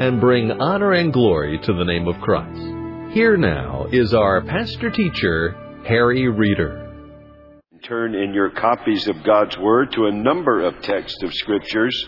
[0.00, 2.60] and bring honor and glory to the name of Christ.
[3.12, 6.84] Here now is our pastor teacher, Harry Reeder.
[7.82, 12.06] Turn in your copies of God's Word to a number of texts of Scriptures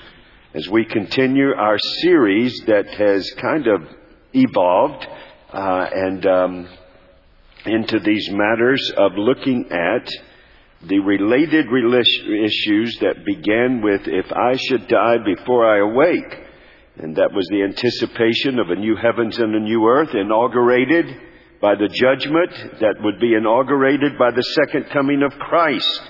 [0.54, 3.82] as we continue our series that has kind of
[4.34, 5.06] evolved
[5.52, 6.68] uh, and um,
[7.66, 10.08] into these matters of looking at
[10.82, 16.49] the related issues that began with if I should die before I awake
[17.02, 21.06] and that was the anticipation of a new heavens and a new earth inaugurated
[21.60, 26.02] by the judgment that would be inaugurated by the second coming of Christ.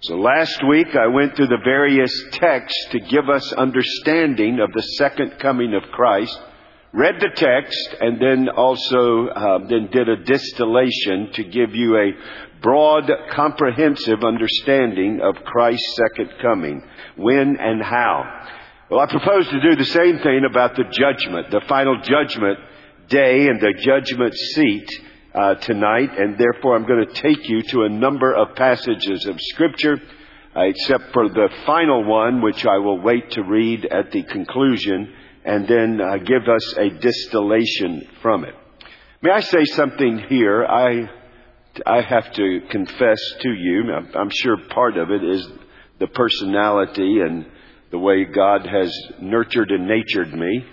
[0.00, 4.82] So last week I went through the various texts to give us understanding of the
[4.98, 6.38] second coming of Christ,
[6.92, 12.60] read the text, and then also uh, then did a distillation to give you a
[12.62, 16.82] broad, comprehensive understanding of Christ's second coming,
[17.16, 18.24] when and how.
[18.90, 22.58] Well, I propose to do the same thing about the judgment, the final judgment
[23.08, 24.86] day and the judgment seat
[25.34, 29.40] uh, tonight, and therefore I'm going to take you to a number of passages of
[29.40, 30.02] Scripture,
[30.54, 35.14] uh, except for the final one, which I will wait to read at the conclusion,
[35.46, 38.54] and then uh, give us a distillation from it.
[39.22, 40.62] May I say something here?
[40.66, 41.10] I
[41.86, 43.84] I have to confess to you.
[44.14, 45.48] I'm sure part of it is
[45.98, 47.46] the personality and
[47.94, 50.64] the way God has nurtured and natured me,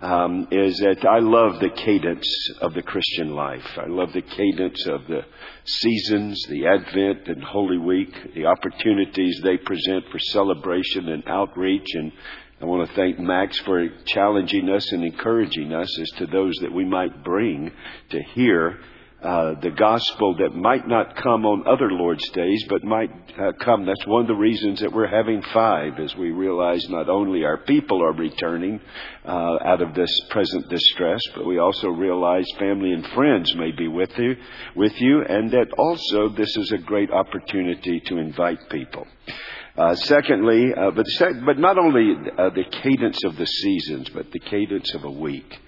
[0.00, 2.26] um, is that I love the cadence
[2.62, 3.76] of the Christian life.
[3.76, 5.26] I love the cadence of the
[5.66, 11.88] seasons, the Advent and Holy Week, the opportunities they present for celebration and outreach.
[11.92, 12.12] And
[12.62, 16.72] I want to thank Max for challenging us and encouraging us as to those that
[16.72, 17.72] we might bring
[18.08, 18.80] to hear
[19.22, 23.84] uh, the gospel that might not come on other Lord's days, but might uh, come.
[23.84, 27.58] That's one of the reasons that we're having five, as we realize not only our
[27.58, 28.80] people are returning
[29.26, 33.88] uh, out of this present distress, but we also realize family and friends may be
[33.88, 34.36] with you,
[34.74, 39.06] with you, and that also this is a great opportunity to invite people.
[39.76, 44.30] Uh, secondly, uh, but, sec- but not only uh, the cadence of the seasons, but
[44.32, 45.58] the cadence of a week.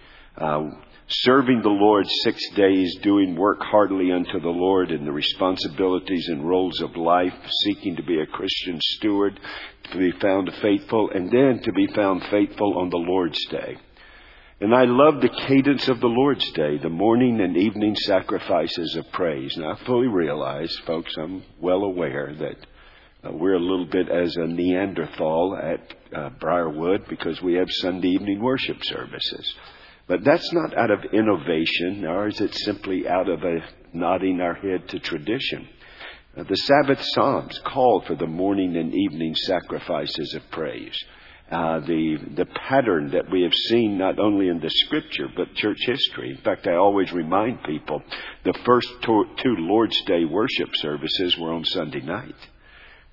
[1.15, 6.49] Serving the Lord six days, doing work heartily unto the Lord in the responsibilities and
[6.49, 7.35] roles of life,
[7.65, 9.39] seeking to be a Christian steward,
[9.91, 13.77] to be found faithful, and then to be found faithful on the Lord's day.
[14.63, 19.13] And I love the cadence of the Lord's Day, the morning and evening sacrifices of
[19.13, 19.55] praise.
[19.57, 22.57] And I fully realize, folks, I'm well aware that
[23.29, 28.09] uh, we're a little bit as a Neanderthal at uh, Briarwood because we have Sunday
[28.09, 29.55] evening worship services.
[30.07, 33.61] But that's not out of innovation, nor is it simply out of a
[33.93, 35.69] nodding our head to tradition.
[36.37, 40.99] Uh, the Sabbath Psalms call for the morning and evening sacrifices of praise.
[41.51, 45.77] Uh, the the pattern that we have seen not only in the Scripture but church
[45.85, 46.31] history.
[46.31, 48.03] In fact, I always remind people
[48.45, 52.35] the first two, two Lord's Day worship services were on Sunday night.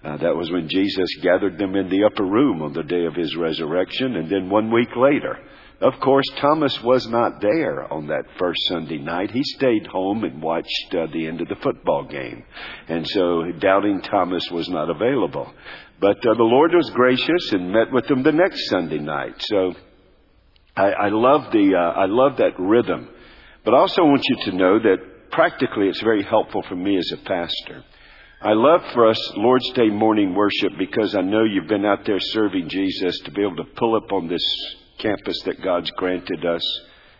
[0.01, 3.15] Uh, that was when Jesus gathered them in the upper room on the day of
[3.15, 5.37] his resurrection, and then one week later,
[5.81, 9.31] of course, Thomas was not there on that first Sunday night.
[9.31, 12.43] He stayed home and watched uh, the end of the football game.
[12.89, 15.51] And so doubting Thomas was not available.
[16.01, 19.35] But uh, the Lord was gracious and met with them the next Sunday night.
[19.39, 19.73] So
[20.75, 23.07] I, I love the, uh, I love that rhythm.
[23.63, 27.09] But I also want you to know that practically it's very helpful for me as
[27.13, 27.85] a pastor.
[28.41, 32.19] I love for us Lord's Day morning worship because I know you've been out there
[32.19, 34.43] serving Jesus to be able to pull up on this
[34.99, 36.61] campus that God's granted us,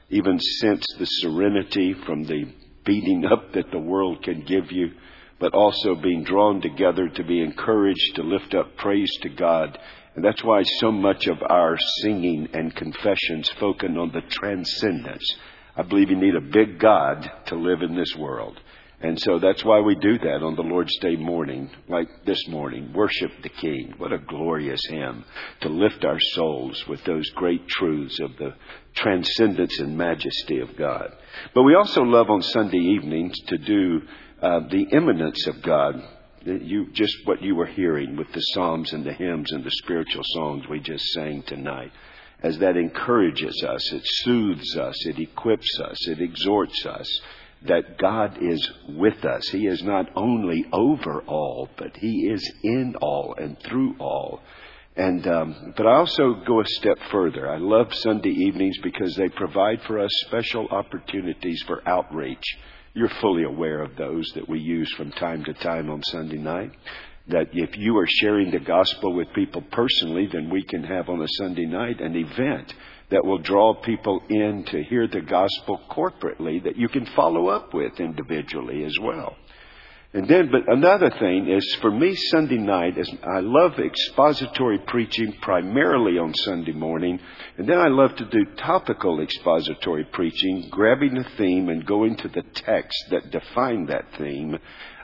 [0.10, 2.54] even sense the serenity from the
[2.86, 4.92] beating up that the world can give you,
[5.40, 9.78] but also being drawn together to be encouraged to lift up praise to God.
[10.16, 15.24] And that's why so much of our singing and confessions focus on the transcendence.
[15.76, 18.60] I believe you need a big God to live in this world.
[19.02, 22.92] And so that's why we do that on the Lord's Day morning, like this morning.
[22.94, 23.94] Worship the King.
[23.98, 25.24] What a glorious hymn
[25.62, 28.56] to lift our souls with those great truths of the
[28.96, 31.14] transcendence and majesty of God.
[31.56, 34.02] But we also love on Sunday evenings to do
[34.42, 36.04] uh, the immanence of God.
[36.44, 40.24] You, just what you were hearing with the Psalms and the hymns and the spiritual
[40.26, 41.92] songs we just sang tonight.
[42.42, 47.22] as that encourages us, it soothes us, it equips us, it exhorts us
[47.64, 49.48] that God is with us.
[49.50, 54.42] He is not only over all, but He is in all and through all.
[54.96, 57.50] And um, but I also go a step further.
[57.50, 62.44] I love Sunday evenings because they provide for us special opportunities for outreach.
[62.94, 66.72] You're fully aware of those that we use from time to time on Sunday night.
[67.28, 71.22] That if you are sharing the gospel with people personally, then we can have on
[71.22, 72.74] a Sunday night an event
[73.10, 77.74] that will draw people in to hear the gospel corporately that you can follow up
[77.74, 79.36] with individually as well.
[80.12, 85.34] And then, but another thing is for me, Sunday night is I love expository preaching
[85.40, 87.20] primarily on Sunday morning,
[87.58, 92.28] and then I love to do topical expository preaching, grabbing a theme and going to
[92.28, 94.58] the text that define that theme.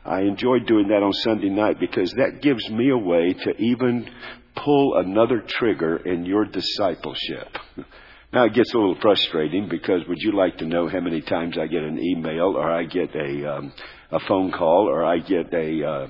[0.04, 4.10] I enjoy doing that on Sunday night because that gives me a way to even
[4.56, 7.58] pull another trigger in your discipleship.
[8.34, 11.58] Now it gets a little frustrating because would you like to know how many times
[11.58, 13.72] I get an email or I get a um,
[14.12, 16.08] a phone call or I get a uh,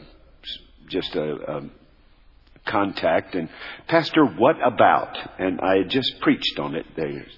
[0.89, 1.69] just a, a
[2.65, 3.47] contact and
[3.87, 6.85] pastor what about and i had just preached on it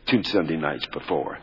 [0.07, 1.37] two sunday nights before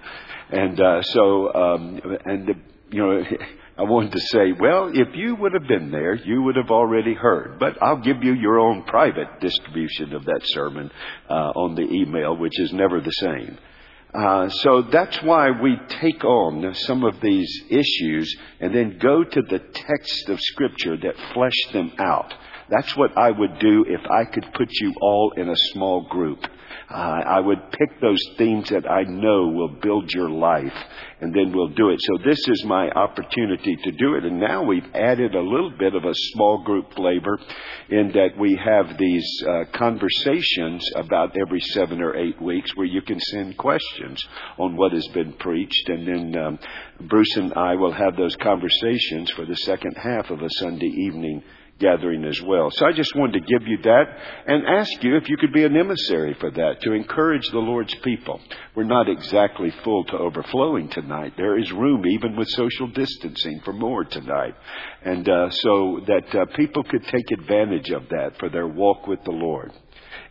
[0.50, 2.54] and uh so um and the,
[2.90, 3.22] you know
[3.76, 7.14] I wanted to say, well, if you would have been there, you would have already
[7.14, 7.58] heard.
[7.58, 10.92] But I'll give you your own private distribution of that sermon
[11.28, 13.58] uh, on the email, which is never the same.
[14.14, 19.42] Uh, so that's why we take on some of these issues and then go to
[19.42, 22.32] the text of Scripture that flesh them out.
[22.68, 26.46] That's what I would do if I could put you all in a small group.
[26.90, 30.74] Uh, I would pick those themes that I know will build your life,
[31.20, 32.00] and then we'll do it.
[32.02, 34.24] So this is my opportunity to do it.
[34.24, 37.38] And now we've added a little bit of a small group flavor
[37.88, 43.00] in that we have these uh, conversations about every seven or eight weeks where you
[43.00, 44.22] can send questions
[44.58, 46.58] on what has been preached, and then um,
[47.00, 51.42] Bruce and I will have those conversations for the second half of a Sunday evening
[51.78, 52.70] gathering as well.
[52.70, 54.04] So I just wanted to give you that
[54.46, 57.94] and ask you if you could be an emissary for that to encourage the Lord's
[57.96, 58.40] people.
[58.74, 61.34] We're not exactly full to overflowing tonight.
[61.36, 64.54] There is room, even with social distancing, for more tonight.
[65.04, 69.22] And uh, so that uh, people could take advantage of that for their walk with
[69.24, 69.72] the Lord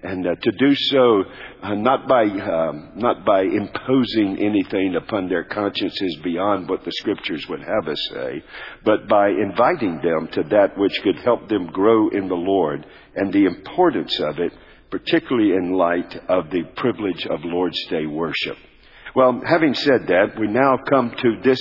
[0.04, 1.24] and uh, to do so
[1.62, 7.48] uh, not by um, not by imposing anything upon their consciences beyond what the scriptures
[7.48, 8.44] would have us say,
[8.84, 12.86] but by inviting them to that which could help them grow in the Lord
[13.16, 14.54] and the importance of it,
[14.92, 18.58] particularly in light of the privilege of Lord's Day worship.
[19.15, 21.60] Well, having said that, we now come to this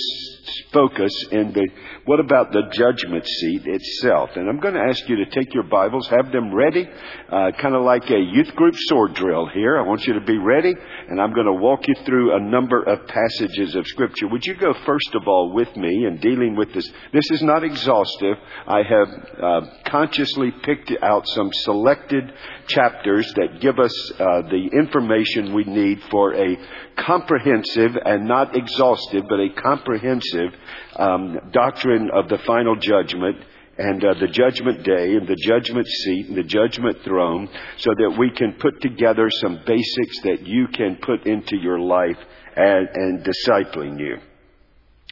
[0.71, 1.69] focus in the,
[2.05, 4.31] what about the judgment seat itself?
[4.35, 6.89] And I'm going to ask you to take your Bibles, have them ready,
[7.31, 9.77] uh, kind of like a youth group sword drill here.
[9.77, 10.73] I want you to be ready,
[11.09, 14.27] and I'm going to walk you through a number of passages of Scripture.
[14.29, 16.91] Would you go first of all with me in dealing with this?
[17.13, 18.37] This is not exhaustive.
[18.65, 19.09] I have
[19.41, 22.33] uh, consciously picked out some selected
[22.67, 26.57] chapters that give us uh, the information we need for a
[26.97, 30.53] comprehensive and not exhaustive, but a comprehensive
[30.95, 33.37] um, doctrine of the final judgment
[33.77, 38.15] and uh, the judgment day and the judgment seat and the judgment throne so that
[38.17, 42.17] we can put together some basics that you can put into your life
[42.55, 44.17] and, and discipling you.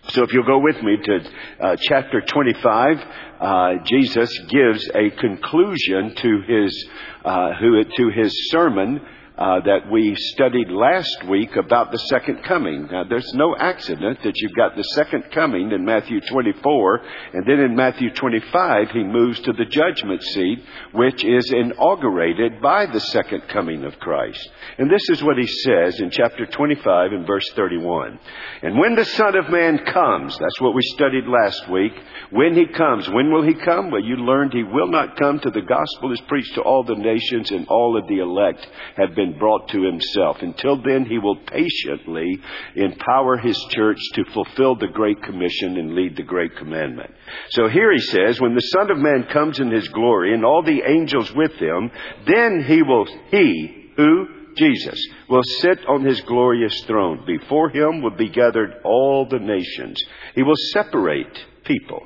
[0.10, 1.20] So if you'll go with me to
[1.60, 3.06] uh, chapter 25,
[3.40, 6.90] uh, Jesus gives a conclusion to his,
[7.24, 9.02] uh, who, to his sermon
[9.42, 12.88] uh, that we studied last week about the second coming.
[12.92, 17.02] Now, there's no accident that you've got the second coming in Matthew 24,
[17.34, 22.86] and then in Matthew 25, he moves to the judgment seat, which is inaugurated by
[22.86, 24.48] the second coming of Christ.
[24.78, 28.20] And this is what he says in chapter 25 and verse 31.
[28.62, 31.94] And when the Son of Man comes, that's what we studied last week,
[32.30, 33.90] when he comes, when will he come?
[33.90, 36.94] Well, you learned he will not come till the gospel is preached to all the
[36.94, 38.68] nations and all of the elect
[38.98, 40.38] have been brought to himself.
[40.42, 42.40] Until then, he will patiently
[42.76, 47.12] empower his church to fulfill the Great Commission and lead the Great Commandment.
[47.50, 50.64] So here he says, when the Son of Man comes in his glory and all
[50.64, 51.92] the angels with him,
[52.26, 54.28] then he will, he, who?
[54.58, 57.24] Jesus will sit on his glorious throne.
[57.26, 59.98] Before him will be gathered all the nations.
[60.36, 62.06] He will separate people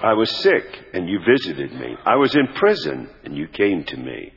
[0.00, 1.96] I was sick and you visited me.
[2.04, 4.32] I was in prison and you came to me.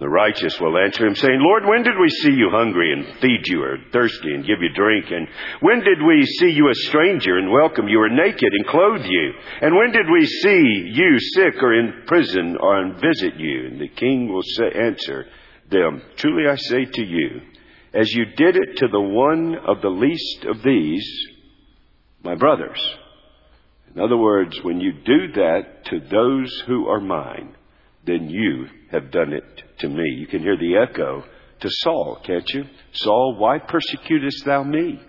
[0.00, 3.46] The righteous will answer him, saying, Lord, when did we see you hungry and feed
[3.46, 5.06] you, or thirsty and give you drink?
[5.12, 5.28] And
[5.60, 9.32] when did we see you a stranger and welcome you, or naked and clothe you?
[9.60, 13.66] And when did we see you sick or in prison or and visit you?
[13.66, 15.26] And the king will say, answer
[15.70, 17.40] them, Truly I say to you,
[17.94, 21.06] as you did it to the one of the least of these,
[22.24, 22.80] my brothers.
[23.94, 27.54] In other words, when you do that to those who are mine,
[28.06, 30.16] then you have done it to me.
[30.18, 31.22] You can hear the echo
[31.60, 32.64] to Saul, can't you?
[32.92, 35.00] Saul, why persecutest thou me?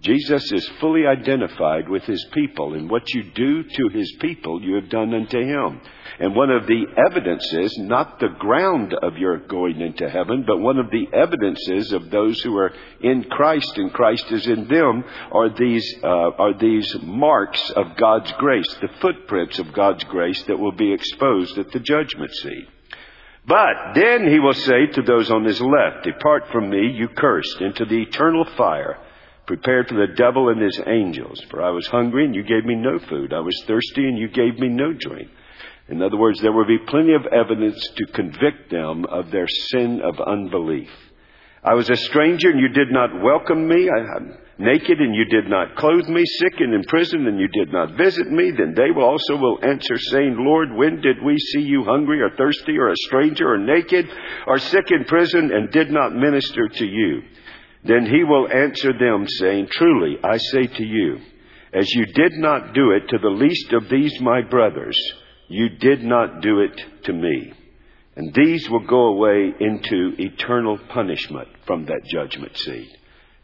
[0.00, 4.74] Jesus is fully identified with his people, and what you do to his people, you
[4.74, 5.80] have done unto him.
[6.18, 10.78] And one of the evidences, not the ground of your going into heaven, but one
[10.78, 15.50] of the evidences of those who are in Christ and Christ is in them, are
[15.50, 20.72] these uh, are these marks of God's grace, the footprints of God's grace that will
[20.72, 22.68] be exposed at the judgment seat.
[23.46, 27.60] But then he will say to those on his left, Depart from me, you cursed,
[27.60, 28.98] into the eternal fire,
[29.46, 31.40] prepared for the devil and his angels.
[31.50, 33.32] For I was hungry, and you gave me no food.
[33.32, 35.28] I was thirsty, and you gave me no drink.
[35.88, 40.00] In other words, there will be plenty of evidence to convict them of their sin
[40.02, 40.90] of unbelief.
[41.62, 43.88] I was a stranger and you did not welcome me.
[43.88, 46.22] I, am naked and you did not clothe me.
[46.38, 48.50] Sick and in prison and you did not visit me.
[48.50, 52.30] Then they will also will answer saying, Lord, when did we see you hungry or
[52.36, 54.08] thirsty or a stranger or naked
[54.46, 57.22] or sick in prison and did not minister to you?
[57.84, 61.18] Then he will answer them saying, Truly, I say to you,
[61.72, 64.96] as you did not do it to the least of these my brothers,
[65.48, 67.52] you did not do it to me.
[68.16, 72.96] And these will go away into eternal punishment from that judgment seat.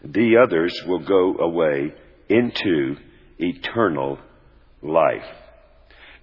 [0.02, 1.92] The others will go away
[2.28, 2.96] into
[3.38, 4.18] eternal
[4.82, 5.26] life.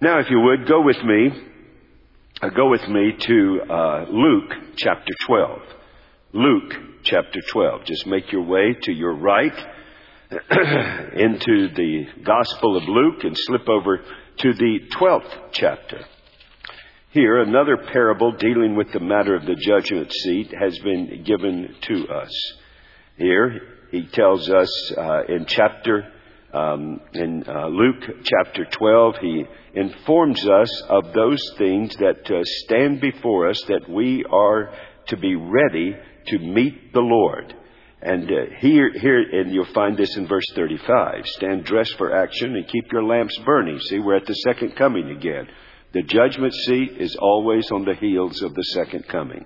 [0.00, 1.30] Now, if you would, go with me,
[2.42, 5.60] uh, go with me to uh, Luke chapter 12.
[6.32, 6.72] Luke
[7.02, 7.84] chapter 12.
[7.84, 9.56] Just make your way to your right
[10.30, 14.00] into the Gospel of Luke and slip over
[14.40, 16.02] to the 12th chapter.
[17.10, 22.08] Here, another parable dealing with the matter of the judgment seat has been given to
[22.08, 22.30] us.
[23.18, 26.10] Here, he tells us uh, in chapter,
[26.54, 29.44] um, in uh, Luke chapter 12, he
[29.74, 34.72] informs us of those things that uh, stand before us that we are
[35.08, 35.96] to be ready
[36.28, 37.54] to meet the Lord.
[38.02, 41.26] And uh, here, here, and you'll find this in verse 35.
[41.26, 43.78] Stand dressed for action and keep your lamps burning.
[43.78, 45.48] See, we're at the second coming again.
[45.92, 49.44] The judgment seat is always on the heels of the second coming.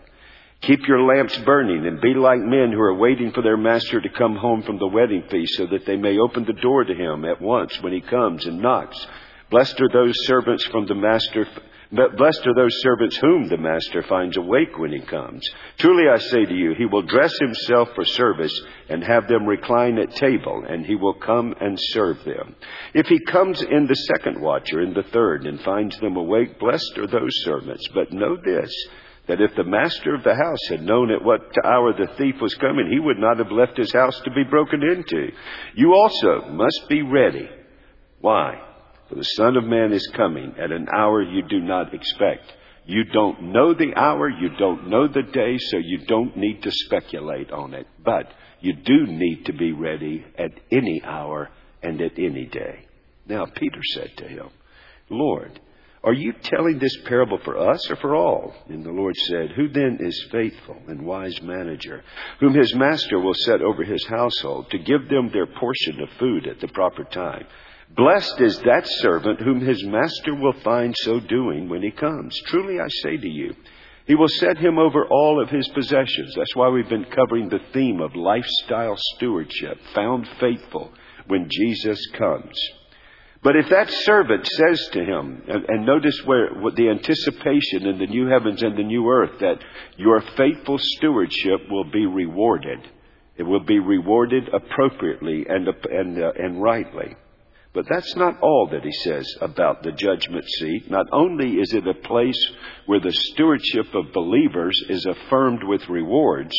[0.60, 4.08] Keep your lamps burning and be like men who are waiting for their master to
[4.08, 7.24] come home from the wedding feast so that they may open the door to him
[7.24, 9.06] at once when he comes and knocks.
[9.50, 11.46] Blessed are those servants from the master
[11.92, 15.46] Blessed are those servants whom the master finds awake when he comes.
[15.78, 19.98] Truly I say to you, he will dress himself for service and have them recline
[19.98, 22.56] at table, and he will come and serve them.
[22.94, 26.58] If he comes in the second watch or in the third and finds them awake,
[26.58, 27.86] blessed are those servants.
[27.94, 28.72] But know this,
[29.26, 32.54] that if the master of the house had known at what hour the thief was
[32.54, 35.30] coming, he would not have left his house to be broken into.
[35.74, 37.48] You also must be ready.
[38.20, 38.60] Why?
[39.08, 42.52] For the Son of Man is coming at an hour you do not expect.
[42.86, 46.70] You don't know the hour, you don't know the day, so you don't need to
[46.70, 47.86] speculate on it.
[48.04, 51.50] But you do need to be ready at any hour
[51.82, 52.86] and at any day.
[53.26, 54.48] Now, Peter said to him,
[55.10, 55.60] Lord,
[56.02, 58.54] are you telling this parable for us or for all?
[58.68, 62.02] And the Lord said, Who then is faithful and wise manager,
[62.40, 66.46] whom his master will set over his household to give them their portion of food
[66.46, 67.46] at the proper time?
[67.96, 72.36] Blessed is that servant whom his master will find so doing when he comes.
[72.46, 73.54] Truly I say to you,
[74.06, 76.34] he will set him over all of his possessions.
[76.36, 80.92] That's why we've been covering the theme of lifestyle stewardship, found faithful
[81.28, 82.58] when Jesus comes.
[83.44, 88.06] But if that servant says to him, and, and notice where the anticipation in the
[88.06, 89.62] new heavens and the new earth that
[89.96, 92.80] your faithful stewardship will be rewarded.
[93.36, 97.16] It will be rewarded appropriately and, and, uh, and rightly.
[97.74, 100.88] But that's not all that he says about the judgment seat.
[100.88, 102.38] Not only is it a place
[102.86, 106.54] where the stewardship of believers is affirmed with rewards,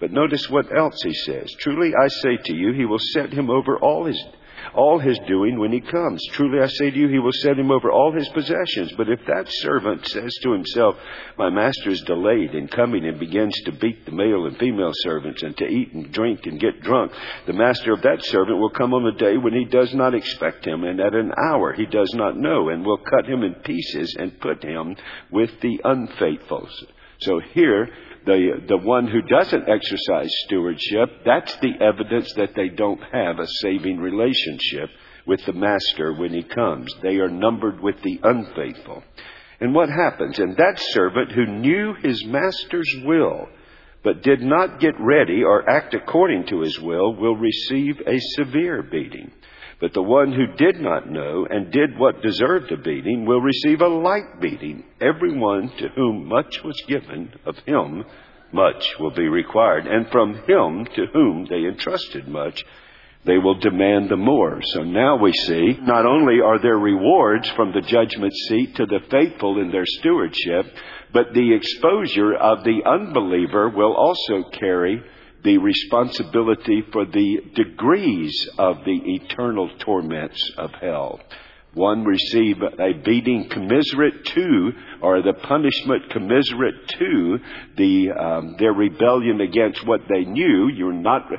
[0.00, 1.52] But notice what else he says.
[1.60, 4.22] Truly I say to you, he will set him over all his
[4.74, 6.20] all his doing when he comes.
[6.32, 8.92] Truly I say to you, he will set him over all his possessions.
[8.96, 10.96] But if that servant says to himself,
[11.38, 15.42] My master is delayed in coming and begins to beat the male and female servants
[15.42, 17.12] and to eat and drink and get drunk,
[17.46, 20.66] the master of that servant will come on a day when he does not expect
[20.66, 24.16] him and at an hour he does not know and will cut him in pieces
[24.18, 24.96] and put him
[25.30, 26.68] with the unfaithful.
[27.20, 27.88] So here,
[28.26, 33.46] the, the one who doesn't exercise stewardship, that's the evidence that they don't have a
[33.62, 34.90] saving relationship
[35.26, 36.92] with the master when he comes.
[37.02, 39.02] They are numbered with the unfaithful.
[39.60, 40.38] And what happens?
[40.38, 43.48] And that servant who knew his master's will,
[44.02, 48.82] but did not get ready or act according to his will, will receive a severe
[48.82, 49.30] beating.
[49.80, 53.80] But the one who did not know and did what deserved a beating will receive
[53.80, 54.84] a light beating.
[55.00, 58.04] Everyone to whom much was given, of him
[58.52, 59.86] much will be required.
[59.86, 62.62] And from him to whom they entrusted much,
[63.24, 64.60] they will demand the more.
[64.62, 69.00] So now we see not only are there rewards from the judgment seat to the
[69.10, 70.74] faithful in their stewardship,
[71.12, 75.02] but the exposure of the unbeliever will also carry
[75.42, 81.20] the responsibility for the degrees of the eternal torments of hell.
[81.74, 87.38] One receive a beating commiserate to, or the punishment commiserate to
[87.76, 90.68] the um, their rebellion against what they knew.
[90.68, 91.30] You're not,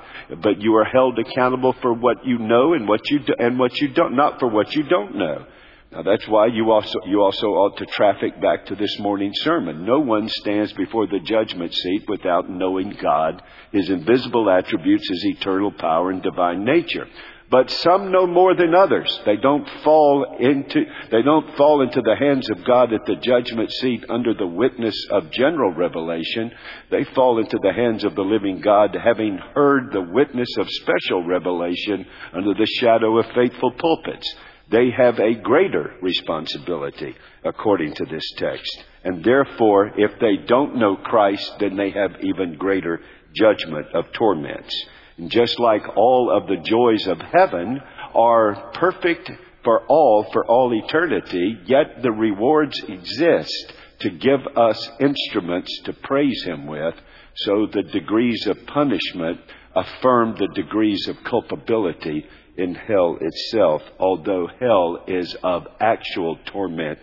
[0.41, 3.75] but you are held accountable for what you know and what you do, and what
[3.81, 5.46] you don't, not for what you don't know.
[5.91, 9.86] Now that's why you also, you also ought to traffic back to this morning's sermon.
[9.86, 13.41] No one stands before the judgment seat without knowing God,
[13.74, 17.07] His invisible attributes, His eternal power and divine nature.
[17.50, 19.19] But some know more than others.
[19.25, 23.69] They don't fall into, they don't fall into the hands of God at the judgment
[23.74, 26.51] seat under the witness of general revelation.
[26.89, 31.25] They fall into the hands of the living God having heard the witness of special
[31.25, 34.33] revelation under the shadow of faithful pulpits
[34.72, 37.13] they have a greater responsibility
[37.44, 38.84] according to this text.
[39.04, 43.01] And therefore, if they don't know Christ, then they have even greater
[43.34, 44.74] judgment of torments.
[45.18, 47.82] And just like all of the joys of heaven
[48.16, 49.30] are perfect
[49.63, 56.43] for all for all eternity, yet the rewards exist to give us instruments to praise
[56.43, 56.95] Him with,
[57.36, 59.39] so the degrees of punishment
[59.76, 62.26] affirm the degrees of culpability
[62.62, 67.00] in hell itself, although hell is of actual torment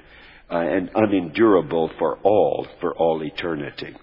[0.50, 3.94] uh, and unendurable for all, for all eternity.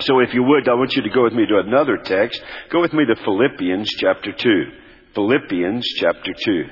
[0.00, 2.42] So if you would, I want you to go with me to another text.
[2.70, 4.64] Go with me to Philippians chapter 2.
[5.14, 6.64] Philippians chapter 2.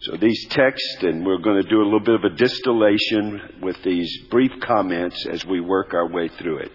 [0.00, 3.76] So these texts, and we're going to do a little bit of a distillation with
[3.82, 6.72] these brief comments as we work our way through it.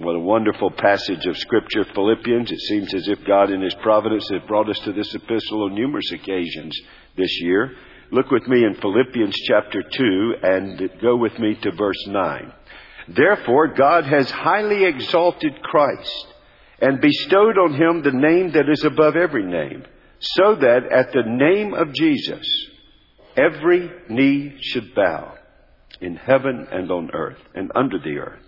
[0.00, 2.50] What a wonderful passage of Scripture, Philippians.
[2.50, 5.74] It seems as if God in His providence has brought us to this epistle on
[5.74, 6.74] numerous occasions
[7.18, 7.76] this year.
[8.10, 12.50] Look with me in Philippians chapter 2 and go with me to verse 9.
[13.08, 16.28] Therefore, God has highly exalted Christ
[16.80, 19.84] and bestowed on Him the name that is above every name,
[20.18, 22.46] so that at the name of Jesus,
[23.36, 25.34] every knee should bow
[26.00, 28.46] in heaven and on earth and under the earth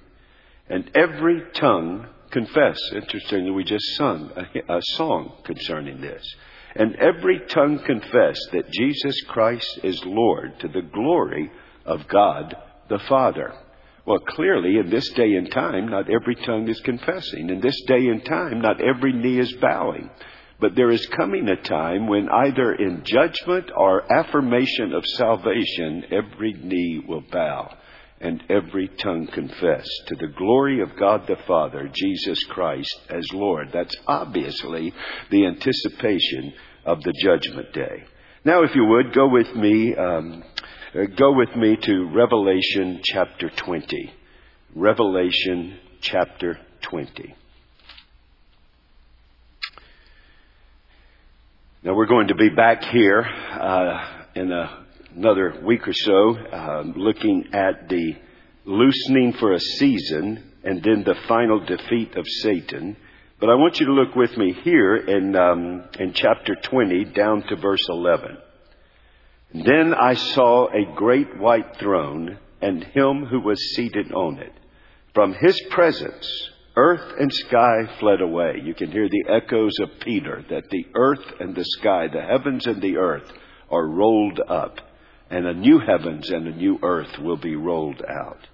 [0.69, 2.79] and every tongue confess.
[2.95, 6.25] Interestingly, we just sung a, a, song concerning this.
[6.75, 11.51] And every tongue confess that Jesus Christ is Lord to the glory
[11.85, 12.57] of God
[12.89, 13.53] the Father.
[14.07, 17.51] Well, clearly, in this day and time, not every tongue is confessing.
[17.51, 20.11] In this day and time, not every knee is bowing.
[20.61, 26.53] But there is coming a time when either in judgment or affirmation of salvation, every
[26.55, 27.77] knee will bow
[28.23, 33.71] and every tongue confess to the glory of God the Father, Jesus Christ as Lord.
[33.73, 34.95] That's obviously
[35.31, 36.55] the anticipation
[36.87, 38.05] of the judgment day.
[38.45, 40.45] Now, if you would, go with me, um,
[40.95, 44.13] uh, go with me to Revelation chapter 20.
[44.75, 47.35] Revelation chapter 20.
[51.85, 54.82] Now we're going to be back here uh, in a
[55.17, 58.17] another week or so um, looking at the
[58.65, 62.97] loosening for a season and then the final defeat of Satan.
[63.41, 67.43] But I want you to look with me here in, um, in chapter 20 down
[67.49, 68.39] to verse 11.
[69.55, 74.53] Then I saw a great white throne and him who was seated on it.
[75.15, 78.63] From his presence, earth and sky fled away.
[78.65, 82.67] You can hear the echoes of Peter that the earth and the sky, the heavens
[82.67, 83.31] and the earth,
[83.71, 84.79] are rolled up
[85.33, 88.47] and a new heavens and a new earth will be rolled out.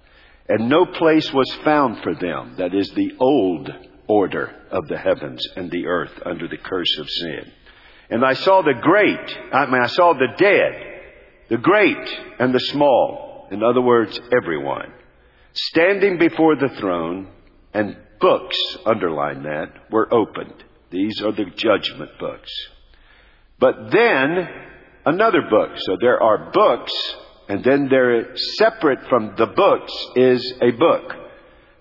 [0.47, 3.69] And no place was found for them, that is the old
[4.07, 7.51] order of the heavens and the earth under the curse of sin.
[8.09, 11.01] And I saw the great, I mean, I saw the dead,
[11.49, 14.93] the great and the small, in other words, everyone,
[15.53, 17.27] standing before the throne,
[17.73, 20.63] and books, underline that, were opened.
[20.91, 22.51] These are the judgment books.
[23.59, 24.47] But then,
[25.05, 25.71] another book.
[25.77, 26.91] So there are books,
[27.47, 31.13] and then there, separate from the books, is a book.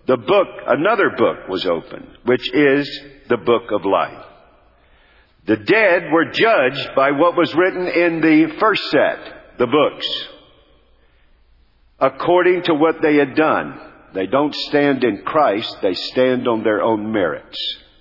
[0.06, 2.88] The book, another book was opened, which is
[3.28, 4.24] the book of life.
[5.46, 10.06] The dead were judged by what was written in the first set, the books,
[11.98, 13.80] according to what they had done.
[14.14, 17.58] They don't stand in Christ, they stand on their own merits.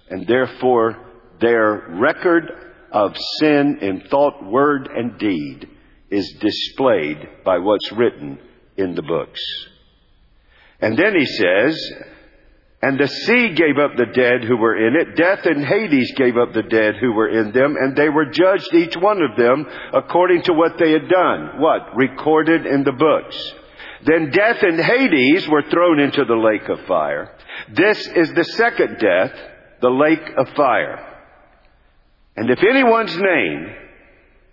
[0.09, 0.97] And therefore,
[1.39, 2.66] their record
[2.97, 5.69] of sin in thought, word, and deed
[6.09, 8.39] is displayed by what's written
[8.75, 9.39] in the books.
[10.81, 11.91] And then he says,
[12.81, 15.15] and the sea gave up the dead who were in it.
[15.15, 18.73] Death and Hades gave up the dead who were in them, and they were judged,
[18.73, 21.59] each one of them, according to what they had done.
[21.59, 21.95] What?
[21.95, 23.53] Recorded in the books.
[24.05, 27.35] Then death and Hades were thrown into the lake of fire.
[27.73, 29.33] This is the second death,
[29.81, 31.06] the lake of fire.
[32.37, 33.73] And if anyone's name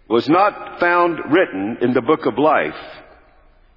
[0.09, 2.75] was not found written in the book of life,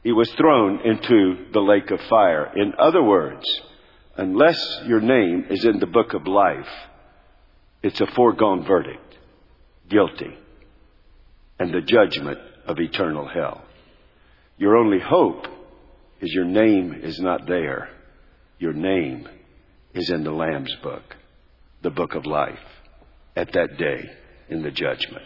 [0.01, 2.53] he was thrown into the lake of fire.
[2.55, 3.43] In other words,
[4.15, 6.69] unless your name is in the book of life,
[7.83, 9.17] it's a foregone verdict.
[9.89, 10.37] Guilty.
[11.59, 13.65] And the judgment of eternal hell.
[14.57, 15.47] Your only hope
[16.21, 17.89] is your name is not there.
[18.57, 19.27] Your name
[19.93, 21.03] is in the Lamb's book,
[21.81, 22.57] the book of life,
[23.37, 24.09] at that day
[24.49, 25.23] in the judgment.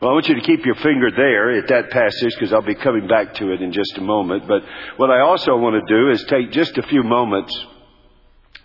[0.00, 2.74] Well, I want you to keep your finger there at that passage because I'll be
[2.74, 4.48] coming back to it in just a moment.
[4.48, 4.62] But
[4.96, 7.52] what I also want to do is take just a few moments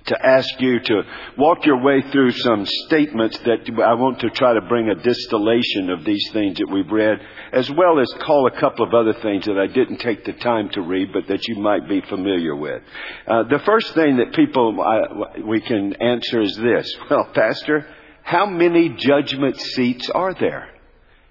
[0.05, 1.01] to ask you to
[1.37, 5.89] walk your way through some statements that I want to try to bring a distillation
[5.89, 7.19] of these things that we've read,
[7.51, 10.69] as well as call a couple of other things that I didn't take the time
[10.73, 12.83] to read, but that you might be familiar with.
[13.27, 17.87] Uh, the first thing that people uh, we can answer is this: Well, Pastor,
[18.25, 20.67] how many judgment seats are there?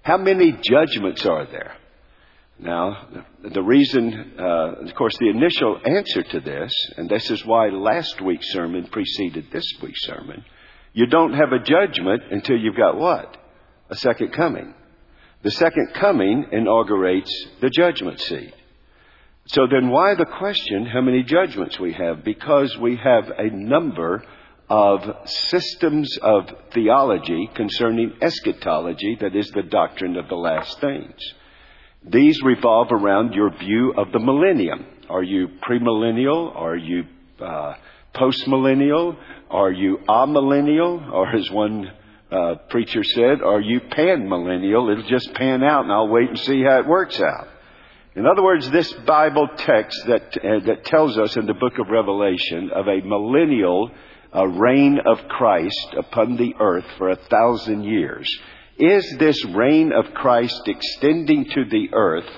[0.03, 1.75] How many judgments are there?
[2.61, 3.09] Now,
[3.43, 8.21] the reason, uh, of course, the initial answer to this, and this is why last
[8.21, 10.45] week's sermon preceded this week's sermon,
[10.93, 13.39] you don't have a judgment until you've got what?
[13.91, 14.73] A second coming.
[15.43, 18.55] The second coming inaugurates the judgment seat.
[19.47, 22.23] So then why the question, how many judgments we have?
[22.23, 24.23] Because we have a number
[24.69, 31.15] of systems of theology concerning eschatology, that is the doctrine of the last things.
[32.07, 34.87] These revolve around your view of the millennium.
[35.09, 36.55] Are you premillennial?
[36.55, 37.05] Are you
[37.41, 37.75] uh,
[38.15, 39.17] postmillennial?
[39.51, 41.11] Are you amillennial?
[41.13, 41.91] Or as one
[42.31, 44.93] uh, preacher said, are you panmillennial?
[44.93, 47.49] It'll just pan out and I'll wait and see how it works out.
[48.17, 51.89] In other words, this Bible text that, uh, that tells us in the book of
[51.89, 53.91] Revelation of a millennial
[54.35, 58.29] uh, reign of Christ upon the earth for a thousand years
[58.79, 62.29] is this reign of Christ extending to the earth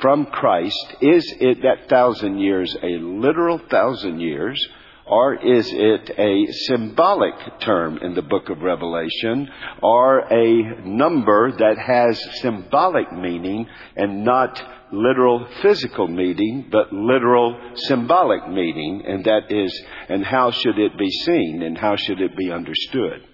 [0.00, 0.96] from Christ?
[1.00, 4.60] Is it that thousand years a literal thousand years?
[5.06, 9.50] Or is it a symbolic term in the book of Revelation,
[9.82, 18.48] or a number that has symbolic meaning and not literal physical meaning, but literal symbolic
[18.48, 22.50] meaning, and that is, and how should it be seen and how should it be
[22.50, 23.26] understood?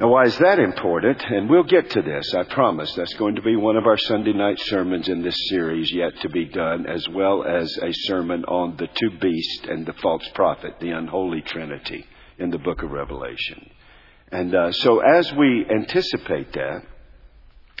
[0.00, 1.22] Now, why is that important?
[1.22, 2.92] And we'll get to this, I promise.
[2.94, 6.28] That's going to be one of our Sunday night sermons in this series yet to
[6.28, 10.74] be done, as well as a sermon on the two beasts and the false prophet,
[10.80, 12.04] the unholy trinity
[12.38, 13.70] in the book of Revelation.
[14.32, 16.82] And uh, so, as we anticipate that,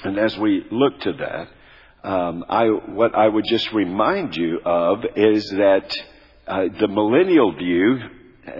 [0.04, 1.48] and as we look to that,
[2.04, 5.94] um, I, what I would just remind you of is that
[6.46, 7.98] uh, the millennial view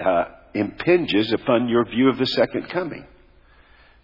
[0.05, 0.25] uh,
[0.55, 3.05] impinges upon your view of the second coming.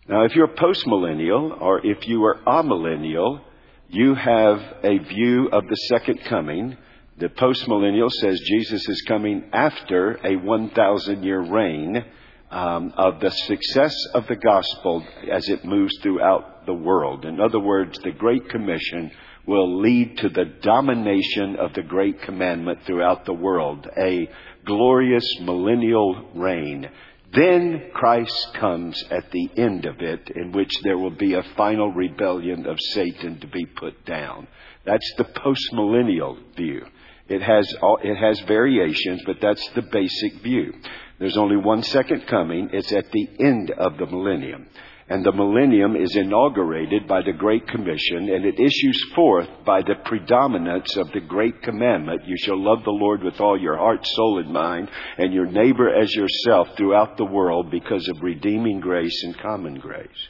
[0.09, 3.43] Now, if you're postmillennial or if you are amillennial,
[3.89, 6.77] you have a view of the second coming.
[7.19, 12.05] The postmillennial says Jesus is coming after a 1,000 year reign
[12.51, 17.25] um, of the success of the gospel as it moves throughout the world.
[17.25, 19.11] In other words, the Great Commission
[19.47, 24.29] will lead to the domination of the Great Commandment throughout the world, a
[24.67, 26.87] glorious millennial reign.
[27.33, 31.91] Then Christ comes at the end of it, in which there will be a final
[31.91, 34.47] rebellion of Satan to be put down.
[34.85, 36.85] That's the postmillennial view.
[37.29, 37.67] It has,
[38.03, 40.75] it has variations, but that's the basic view.
[41.19, 42.69] There's only one second coming.
[42.73, 44.69] It's at the end of the millennium.
[45.11, 49.95] And the millennium is inaugurated by the Great Commission, and it issues forth by the
[50.05, 54.39] predominance of the Great Commandment you shall love the Lord with all your heart, soul,
[54.39, 59.39] and mind, and your neighbor as yourself throughout the world because of redeeming grace and
[59.39, 60.29] common grace.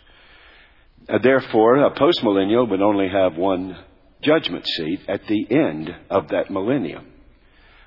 [1.09, 3.77] Uh, therefore, a postmillennial would only have one
[4.23, 7.07] judgment seat at the end of that millennium.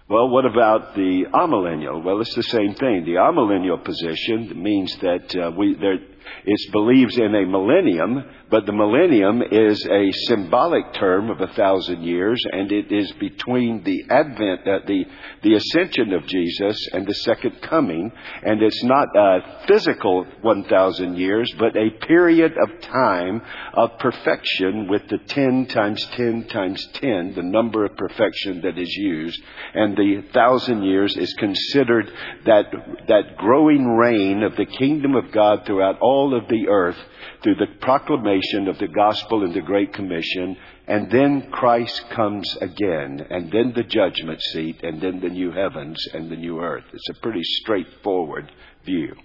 [0.09, 2.03] Well, what about the amillennial?
[2.03, 3.05] Well, it's the same thing.
[3.05, 5.99] The amillennial position means that uh, we there
[6.45, 12.03] it believes in a millennium, but the millennium is a symbolic term of a thousand
[12.03, 15.05] years, and it is between the advent, uh, the,
[15.43, 18.11] the ascension of Jesus and the second coming,
[18.43, 23.41] and it's not a physical 1,000 years, but a period of time
[23.73, 28.93] of perfection with the 10 times 10 times 10, the number of perfection that is
[28.95, 29.41] used,
[29.73, 32.11] and the thousand years is considered
[32.45, 32.65] that,
[33.07, 36.97] that growing reign of the kingdom of God throughout all all of the earth
[37.41, 43.25] through the proclamation of the gospel and the Great Commission, and then Christ comes again,
[43.29, 46.83] and then the judgment seat, and then the new heavens and the new earth.
[46.93, 48.51] It's a pretty straightforward
[48.85, 49.15] view.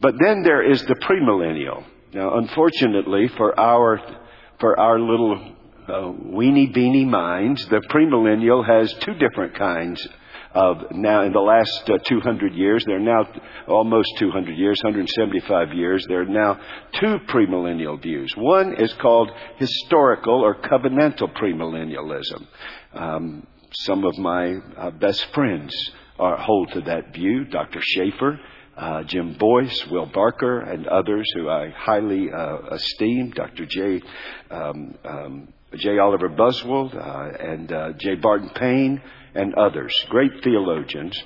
[0.00, 1.84] But then there is the premillennial.
[2.12, 4.00] Now, unfortunately for our,
[4.60, 5.56] for our little
[5.88, 10.06] uh, weeny beanie minds, the premillennial has two different kinds
[10.54, 12.84] of now in the last uh, 200 years.
[12.84, 13.26] There are now
[13.66, 16.06] almost 200 years, 175 years.
[16.08, 16.60] There are now
[17.00, 18.32] two premillennial views.
[18.36, 22.46] One is called historical or covenantal premillennialism.
[22.92, 25.74] Um, some of my uh, best friends
[26.18, 27.44] are, hold to that view.
[27.44, 27.80] Dr.
[27.82, 28.40] Schaeffer.
[28.76, 33.66] Uh, Jim Boice, Will Barker, and others who I highly uh, esteem, Dr.
[33.66, 34.02] J.
[34.50, 35.98] Um, um, J.
[35.98, 38.16] Oliver Buswell uh, and uh, J.
[38.16, 39.00] Barton Payne,
[39.34, 41.22] and others, great theologians.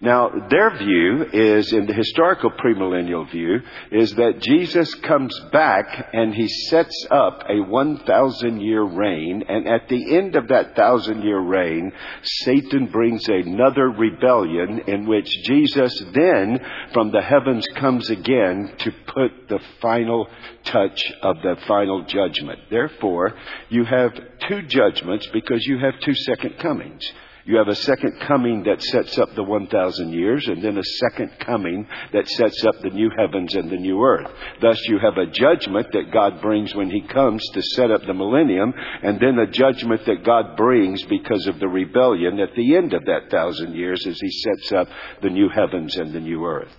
[0.00, 6.32] Now, their view is, in the historical premillennial view, is that Jesus comes back and
[6.32, 11.40] he sets up a 1,000 year reign, and at the end of that thousand year
[11.40, 11.90] reign,
[12.22, 19.48] Satan brings another rebellion in which Jesus then from the heavens comes again to put
[19.48, 20.28] the final
[20.62, 22.60] touch of the final judgment.
[22.70, 23.34] Therefore,
[23.68, 24.12] you have
[24.48, 27.02] two judgments because you have two second comings.
[27.48, 31.30] You have a second coming that sets up the 1,000 years, and then a second
[31.40, 34.30] coming that sets up the new heavens and the new earth.
[34.60, 38.12] Thus, you have a judgment that God brings when He comes to set up the
[38.12, 42.92] millennium, and then a judgment that God brings because of the rebellion at the end
[42.92, 44.88] of that thousand years as He sets up
[45.22, 46.76] the new heavens and the new earth.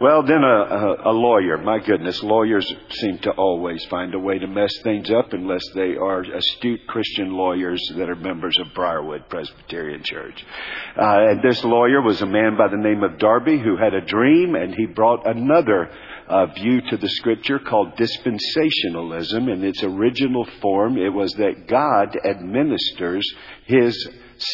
[0.00, 1.58] Well, then a, a, a, lawyer.
[1.58, 5.94] My goodness, lawyers seem to always find a way to mess things up unless they
[5.94, 10.42] are astute Christian lawyers that are members of Briarwood Presbyterian Church.
[10.96, 14.00] Uh, and this lawyer was a man by the name of Darby who had a
[14.00, 15.90] dream and he brought another
[16.30, 19.52] uh, view to the scripture called dispensationalism.
[19.52, 23.30] In its original form, it was that God administers
[23.66, 24.08] His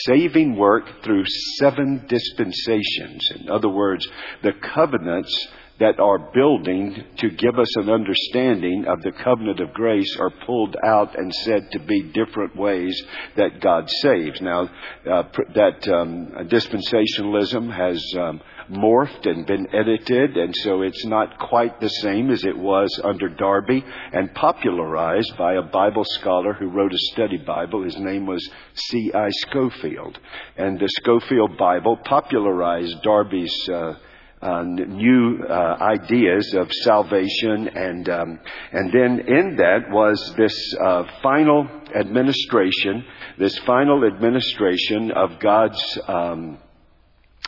[0.07, 1.25] saving work through
[1.59, 3.31] seven dispensations.
[3.40, 4.07] In other words,
[4.42, 10.16] the covenants that are building to give us an understanding of the covenant of grace
[10.18, 12.99] are pulled out and said to be different ways
[13.37, 14.40] that God saves.
[14.40, 14.70] Now,
[15.11, 15.22] uh,
[15.55, 21.88] that um, dispensationalism has um, morphed and been edited, and so it's not quite the
[21.88, 26.98] same as it was under Darby, and popularized by a Bible scholar who wrote a
[27.12, 27.85] study Bible.
[27.85, 29.29] His name was C.I.
[29.31, 30.18] Scofield.
[30.57, 33.94] And the Scofield Bible popularized Darby's uh,
[34.42, 38.38] uh, new uh, ideas of salvation, and um,
[38.70, 43.05] and then in that was this uh, final administration,
[43.38, 46.59] this final administration of God's um,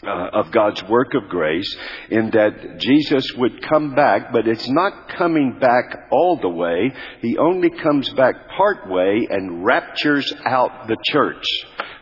[0.02, 1.76] uh, of God's work of grace
[2.10, 6.92] in that Jesus would come back, but it's not coming back all the way.
[7.20, 11.44] He only comes back part way and raptures out the church.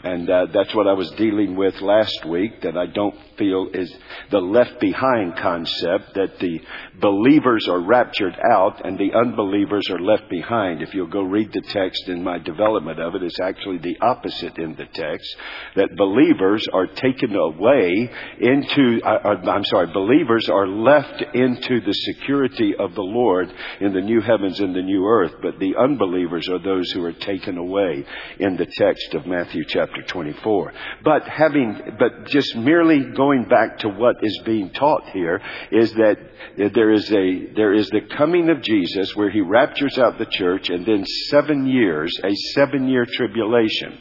[0.02, 3.92] And uh, that's what I was dealing with last week that I don't feel is
[4.30, 6.60] the left behind concept that the
[7.00, 10.82] believers are raptured out and the unbelievers are left behind.
[10.82, 14.58] If you'll go read the text in my development of it, it's actually the opposite
[14.58, 15.36] in the text
[15.76, 21.92] that believers are taken away into, uh, uh, I'm sorry, believers are left into the
[21.92, 26.48] security of the Lord in the new heavens and the new earth, but the unbelievers
[26.48, 28.04] are those who are taken away
[28.38, 30.72] in the text of Matthew chapter 24.
[31.04, 35.40] But having, but just merely going going back to what is being taught here
[35.72, 36.16] is that
[36.56, 40.70] there is a, there is the coming of Jesus where he raptures out the church
[40.70, 43.98] and then seven years, a seven year tribulation.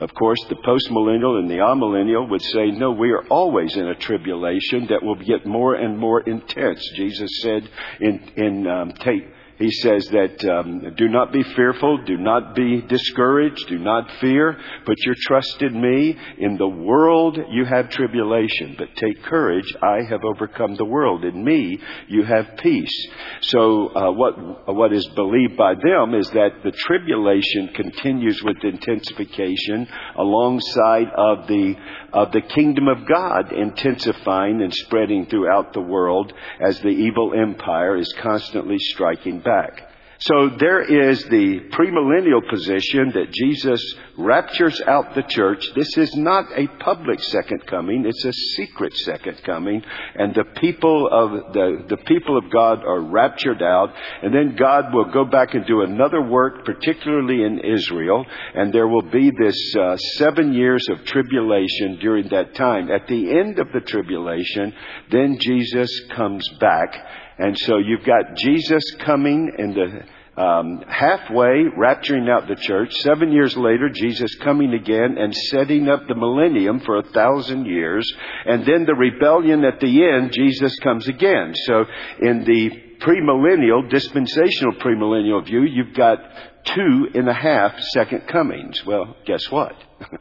[0.00, 3.94] Of course, the postmillennial and the amillennial would say, no, we are always in a
[3.94, 6.84] tribulation that will get more and more intense.
[6.96, 9.24] Jesus said in, in um, take,
[9.58, 14.58] he says that um, do not be fearful, do not be discouraged, do not fear.
[14.84, 16.16] Put your trust in me.
[16.38, 19.72] In the world you have tribulation, but take courage.
[19.80, 21.24] I have overcome the world.
[21.24, 23.08] In me you have peace.
[23.42, 29.86] So uh, what what is believed by them is that the tribulation continues with intensification
[30.16, 31.76] alongside of the
[32.12, 37.96] of the kingdom of God intensifying and spreading throughout the world as the evil empire
[37.96, 39.90] is constantly striking back.
[40.20, 45.68] So there is the premillennial position that Jesus raptures out the church.
[45.74, 49.82] This is not a public second coming, it's a secret second coming.
[50.14, 54.94] And the people of the, the people of God are raptured out, and then God
[54.94, 59.76] will go back and do another work, particularly in Israel, and there will be this
[59.76, 62.90] uh, seven years of tribulation during that time.
[62.90, 64.72] At the end of the tribulation,
[65.10, 70.04] then Jesus comes back and so you've got Jesus coming in the
[70.36, 72.92] um, halfway, rapturing out the church.
[72.96, 78.10] Seven years later, Jesus coming again and setting up the millennium for a thousand years.
[78.44, 81.54] And then the rebellion at the end, Jesus comes again.
[81.66, 81.84] So
[82.20, 86.18] in the premillennial, dispensational premillennial view, you've got
[86.64, 88.84] two and a half second comings.
[88.84, 89.74] Well, guess what?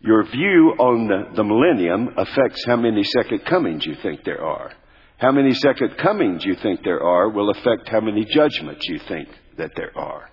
[0.00, 4.72] Your view on the, the millennium affects how many second comings you think there are.
[5.22, 9.28] How many second comings you think there are will affect how many judgments you think
[9.56, 10.28] that there are.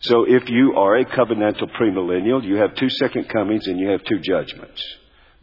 [0.00, 4.04] So if you are a covenantal premillennial, you have two second comings and you have
[4.04, 4.84] two judgments.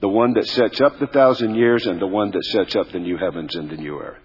[0.01, 2.99] The one that sets up the thousand years and the one that sets up the
[2.99, 4.21] new heavens and the new earth.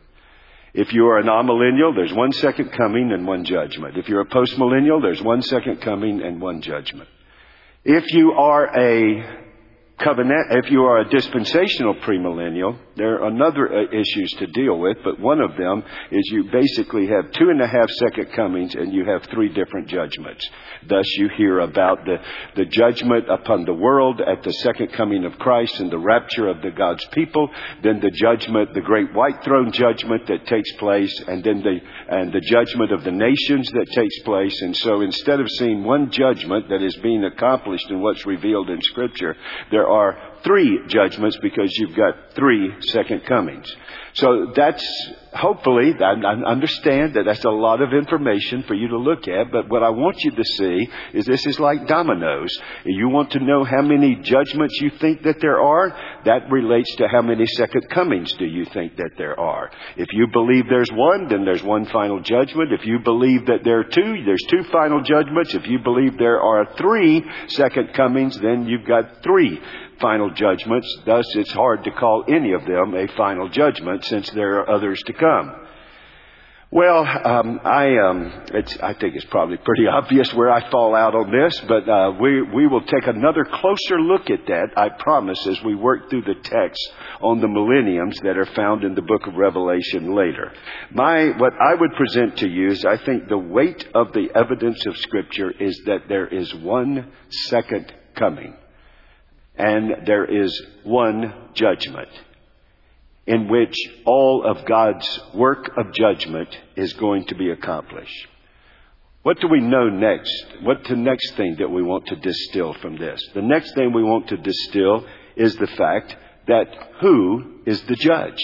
[0.75, 3.97] If you are an amillennial, there's one second coming and one judgment.
[3.97, 7.09] If you're a postmillennial, there's one second coming and one judgment.
[7.83, 9.41] If you are a
[10.05, 14.99] covenant, if you are a dispensational premillennial, there are another uh, issues to deal with,
[15.03, 18.93] but one of them is you basically have two and a half second comings and
[18.93, 20.47] you have three different judgments.
[20.87, 22.19] Thus you hear about the,
[22.57, 26.61] the judgment upon the world at the second coming of Christ and the rapture of
[26.61, 27.49] the God's people,
[27.83, 31.79] then the judgment, the great white throne judgment that takes place, and then the,
[32.11, 34.61] and the judgment of the nations that takes place.
[34.61, 38.83] And so instead of seeing one judgment that is being accomplished in what's revealed in
[38.83, 39.37] scripture,
[39.71, 43.75] there are three judgments because you've got three second comings.
[44.15, 44.85] So that's
[45.33, 46.13] hopefully, I
[46.47, 49.91] understand that that's a lot of information for you to look at, but what I
[49.91, 52.51] want you to see is this is like dominoes.
[52.85, 55.97] You want to know how many judgments you think that there are?
[56.25, 59.71] That relates to how many second comings do you think that there are.
[59.97, 62.73] If you believe there's one, then there's one final judgment.
[62.73, 65.55] If you believe that there are two, there's two final judgments.
[65.55, 69.61] If you believe there are three second comings, then you've got three
[70.01, 70.89] final judgments.
[71.05, 75.03] Thus, it's hard to call any of them a final judgment since there are others
[75.07, 75.55] to come.
[76.73, 78.45] Well, um, I, um,
[78.81, 82.43] I think it's probably pretty obvious where I fall out on this, but uh, we
[82.43, 84.69] we will take another closer look at that.
[84.77, 88.95] I promise as we work through the text on the millenniums that are found in
[88.95, 90.53] the book of Revelation later.
[90.93, 94.87] My what I would present to you is I think the weight of the evidence
[94.87, 97.11] of Scripture is that there is one
[97.49, 98.55] second coming
[99.57, 102.09] and there is one judgment
[103.27, 103.75] in which
[104.07, 108.27] all of God's work of judgment is going to be accomplished.
[109.23, 110.47] What do we know next?
[110.63, 113.23] What's the next thing that we want to distill from this?
[113.35, 116.17] The next thing we want to distill is the fact
[116.49, 116.67] that
[117.01, 118.41] who is the judge?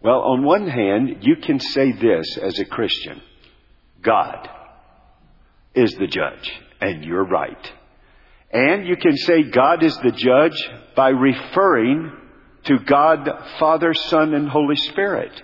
[0.00, 3.20] Well, on one hand, you can say this as a Christian
[4.00, 4.48] God
[5.74, 7.72] is the judge, and you're right.
[8.52, 12.12] And you can say God is the judge by referring
[12.64, 15.42] to God, Father, Son, and Holy Spirit.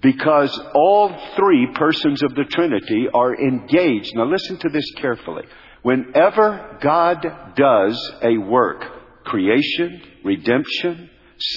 [0.00, 4.14] Because all three persons of the Trinity are engaged.
[4.14, 5.44] Now listen to this carefully.
[5.82, 8.84] Whenever God does a work,
[9.24, 11.10] creation, redemption,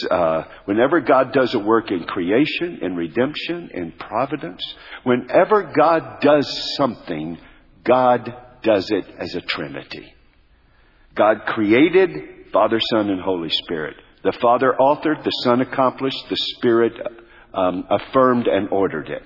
[0.09, 4.63] uh, whenever God does a work in creation, in redemption, in providence,
[5.03, 7.37] whenever God does something,
[7.83, 10.13] God does it as a Trinity.
[11.15, 13.95] God created Father, Son, and Holy Spirit.
[14.23, 16.93] The Father authored, the Son accomplished, the Spirit
[17.53, 19.23] um, affirmed and ordered it.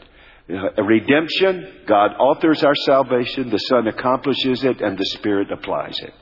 [0.78, 6.14] Redemption, God authors our salvation, the Son accomplishes it, and the Spirit applies it.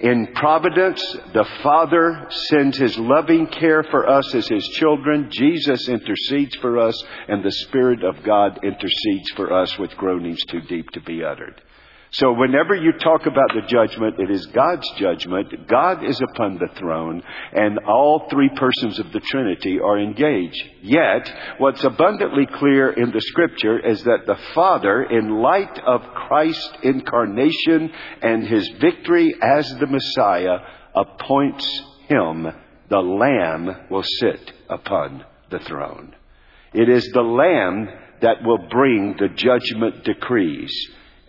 [0.00, 1.00] In providence,
[1.32, 5.28] the Father sends His loving care for us as His children.
[5.30, 10.62] Jesus intercedes for us, and the Spirit of God intercedes for us with groanings too
[10.62, 11.60] deep to be uttered.
[12.14, 15.66] So whenever you talk about the judgment, it is God's judgment.
[15.66, 17.22] God is upon the throne
[17.54, 20.62] and all three persons of the Trinity are engaged.
[20.82, 26.72] Yet, what's abundantly clear in the scripture is that the Father, in light of Christ's
[26.82, 27.90] incarnation
[28.20, 30.58] and his victory as the Messiah,
[30.94, 31.66] appoints
[32.08, 32.46] him,
[32.90, 36.14] the Lamb will sit upon the throne.
[36.74, 37.88] It is the Lamb
[38.20, 40.70] that will bring the judgment decrees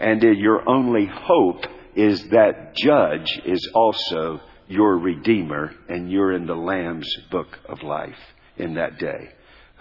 [0.04, 6.56] and your only hope is that judge is also your Redeemer, and you're in the
[6.56, 8.20] Lamb's book of life
[8.58, 9.30] in that day.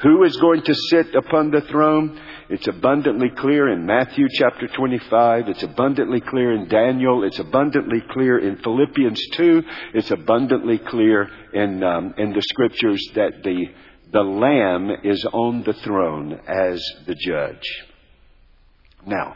[0.03, 2.21] Who is going to sit upon the throne?
[2.49, 5.49] It's abundantly clear in Matthew chapter 25.
[5.49, 7.25] It's abundantly clear in Daniel.
[7.25, 9.63] It's abundantly clear in Philippians 2.
[9.95, 13.67] It's abundantly clear in, um, in the scriptures that the,
[14.13, 17.85] the Lamb is on the throne as the judge.
[19.07, 19.35] Now,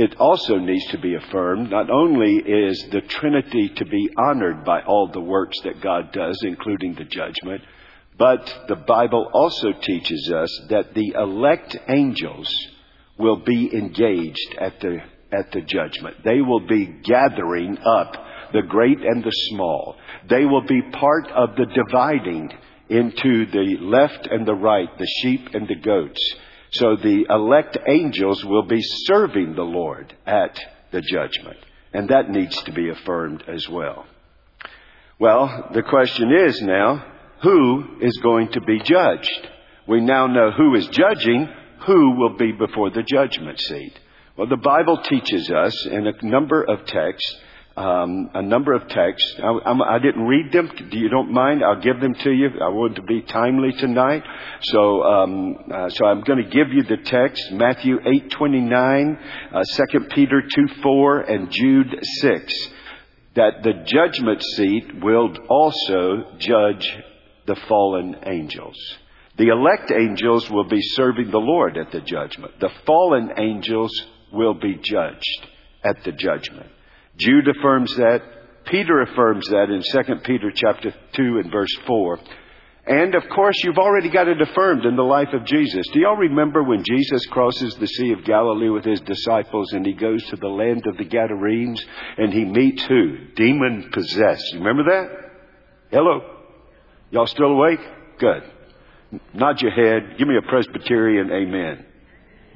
[0.00, 4.80] it also needs to be affirmed not only is the Trinity to be honored by
[4.80, 7.60] all the works that God does, including the judgment,
[8.16, 12.50] but the Bible also teaches us that the elect angels
[13.18, 15.00] will be engaged at the,
[15.32, 16.24] at the judgment.
[16.24, 18.16] They will be gathering up
[18.54, 19.96] the great and the small.
[20.30, 22.50] They will be part of the dividing
[22.88, 26.34] into the left and the right, the sheep and the goats.
[26.72, 30.58] So the elect angels will be serving the Lord at
[30.92, 31.58] the judgment.
[31.92, 34.06] And that needs to be affirmed as well.
[35.18, 37.04] Well, the question is now,
[37.42, 39.48] who is going to be judged?
[39.88, 41.48] We now know who is judging,
[41.86, 43.98] who will be before the judgment seat.
[44.36, 47.36] Well, the Bible teaches us in a number of texts
[47.80, 49.36] um, a number of texts.
[49.42, 50.70] I, I, didn't read them.
[50.90, 51.64] Do you don't mind?
[51.64, 52.48] I'll give them to you.
[52.62, 54.22] I want to be timely tonight,
[54.64, 59.18] so um, uh, so I'm going to give you the text: Matthew eight twenty nine,
[59.54, 62.54] uh, Second Peter two four, and Jude six.
[63.36, 66.86] That the judgment seat will also judge
[67.46, 68.76] the fallen angels.
[69.38, 72.60] The elect angels will be serving the Lord at the judgment.
[72.60, 73.90] The fallen angels
[74.32, 75.46] will be judged
[75.82, 76.70] at the judgment.
[77.20, 78.22] Jude affirms that.
[78.66, 82.18] Peter affirms that in 2 Peter chapter 2 and verse 4.
[82.86, 85.86] And of course, you've already got it affirmed in the life of Jesus.
[85.92, 89.92] Do y'all remember when Jesus crosses the Sea of Galilee with his disciples and he
[89.92, 91.84] goes to the land of the Gadarenes
[92.16, 93.18] and he meets who?
[93.36, 94.52] Demon possessed.
[94.52, 95.30] You remember that?
[95.90, 96.20] Hello?
[97.10, 97.80] Y'all still awake?
[98.18, 98.42] Good.
[99.34, 100.16] Nod your head.
[100.18, 101.86] Give me a Presbyterian amen.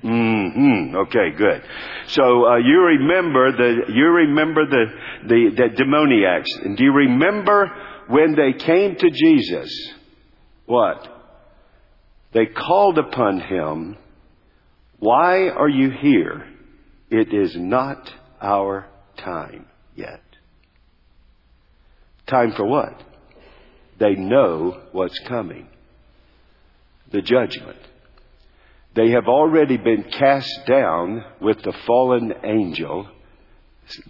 [0.05, 0.97] Mm-hmm.
[0.97, 1.63] Okay, good.
[2.09, 4.85] So uh, you remember the you remember the,
[5.27, 7.73] the the demoniacs, and do you remember
[8.09, 9.93] when they came to Jesus?
[10.67, 11.09] What?
[12.35, 13.97] They called upon him.
[14.99, 16.49] Why are you here?
[17.11, 18.87] It is not our
[19.17, 20.23] time yet.
[22.27, 23.03] Time for what?
[23.99, 25.69] They know what's coming.
[27.11, 27.79] The judgment.
[28.95, 33.09] They have already been cast down with the fallen angel.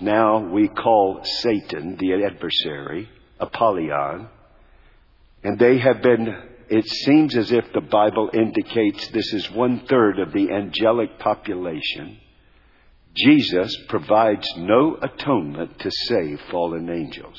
[0.01, 3.09] Now we call Satan the adversary,
[3.41, 4.29] Apollyon.
[5.43, 6.35] And they have been,
[6.69, 12.19] it seems as if the Bible indicates this is one third of the angelic population.
[13.15, 17.39] Jesus provides no atonement to save fallen angels.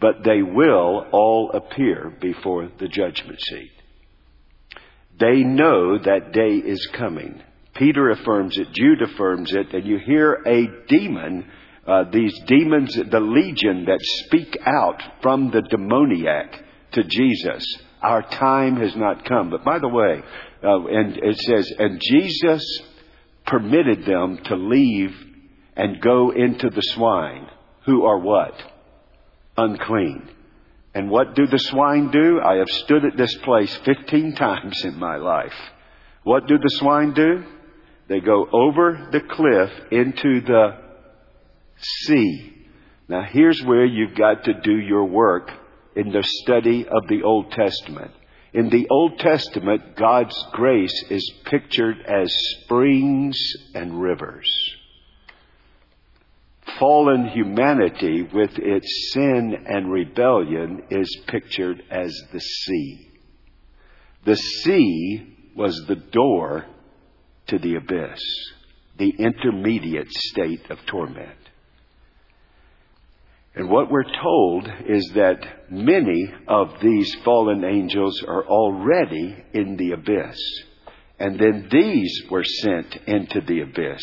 [0.00, 3.73] But they will all appear before the judgment seat.
[5.18, 7.42] They know that day is coming.
[7.74, 11.50] Peter affirms it, Jude affirms it, and you hear a demon,
[11.86, 17.64] uh, these demons, the legion that speak out from the demoniac to Jesus.
[18.00, 19.50] Our time has not come.
[19.50, 20.22] But by the way,
[20.62, 22.64] uh, and it says, and Jesus
[23.46, 25.14] permitted them to leave
[25.76, 27.48] and go into the swine,
[27.86, 28.54] who are what?
[29.56, 30.28] Unclean.
[30.94, 32.40] And what do the swine do?
[32.40, 35.54] I have stood at this place 15 times in my life.
[36.22, 37.44] What do the swine do?
[38.08, 40.78] They go over the cliff into the
[41.78, 42.52] sea.
[43.08, 45.50] Now here's where you've got to do your work
[45.96, 48.12] in the study of the Old Testament.
[48.52, 52.32] In the Old Testament, God's grace is pictured as
[52.62, 53.38] springs
[53.74, 54.73] and rivers
[56.78, 63.10] fallen humanity with its sin and rebellion is pictured as the sea.
[64.24, 66.66] The sea was the door
[67.48, 68.20] to the abyss,
[68.98, 71.38] the intermediate state of torment.
[73.54, 79.92] And what we're told is that many of these fallen angels are already in the
[79.92, 80.38] abyss.
[81.20, 84.02] And then these were sent into the abyss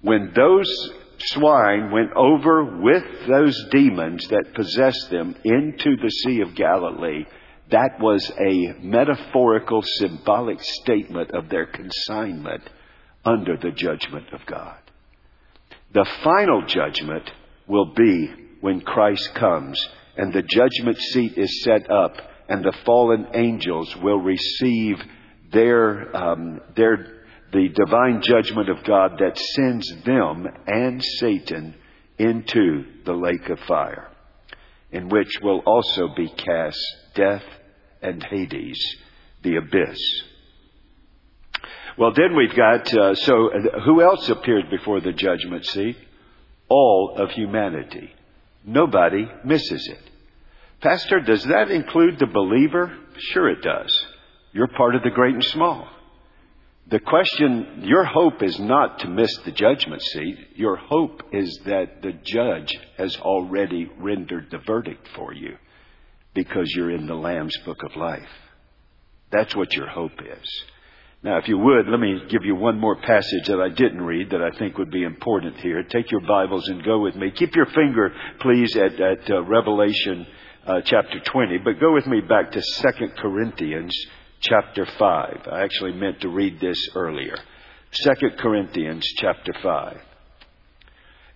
[0.00, 0.90] When those
[1.26, 7.24] swine went over with those demons that possessed them into the Sea of Galilee,
[7.70, 12.68] that was a metaphorical, symbolic statement of their consignment
[13.24, 14.76] under the judgment of God.
[15.92, 17.30] The final judgment
[17.66, 19.78] will be when Christ comes
[20.16, 22.16] and the judgment seat is set up
[22.48, 24.96] and the fallen angels will receive
[25.52, 27.21] their, um, their
[27.52, 31.74] the divine judgment of God that sends them and Satan
[32.18, 34.10] into the lake of fire,
[34.90, 36.78] in which will also be cast
[37.14, 37.44] death
[38.00, 38.96] and Hades,
[39.42, 39.98] the abyss.
[41.98, 45.96] Well, then we've got, uh, so uh, who else appeared before the judgment seat?
[46.68, 48.10] All of humanity.
[48.64, 50.10] Nobody misses it.
[50.80, 52.96] Pastor, does that include the believer?
[53.18, 54.06] Sure it does.
[54.52, 55.86] You're part of the great and small.
[56.88, 60.36] The question, your hope is not to miss the judgment seat.
[60.56, 65.56] Your hope is that the judge has already rendered the verdict for you
[66.34, 68.28] because you're in the Lamb's book of life.
[69.30, 70.64] That's what your hope is.
[71.22, 74.30] Now, if you would, let me give you one more passage that I didn't read
[74.30, 75.84] that I think would be important here.
[75.84, 77.30] Take your Bibles and go with me.
[77.30, 80.26] Keep your finger, please, at, at uh, Revelation
[80.66, 83.96] uh, chapter 20, but go with me back to 2 Corinthians
[84.42, 85.48] chapter 5.
[85.50, 87.36] I actually meant to read this earlier.
[87.92, 89.96] 2 Corinthians chapter 5.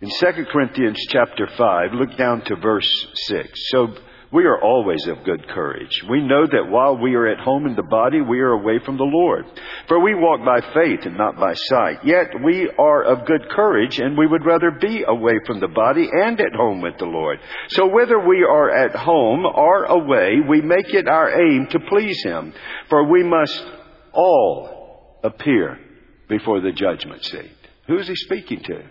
[0.02, 3.48] In 2 Corinthians chapter 5, look down to verse 6.
[3.70, 3.94] So
[4.36, 6.02] we are always of good courage.
[6.10, 8.98] We know that while we are at home in the body, we are away from
[8.98, 9.46] the Lord.
[9.88, 12.04] For we walk by faith and not by sight.
[12.04, 16.06] Yet we are of good courage and we would rather be away from the body
[16.12, 17.38] and at home with the Lord.
[17.68, 22.22] So whether we are at home or away, we make it our aim to please
[22.22, 22.52] Him.
[22.90, 23.64] For we must
[24.12, 25.80] all appear
[26.28, 27.56] before the judgment seat.
[27.86, 28.82] Who is He speaking to?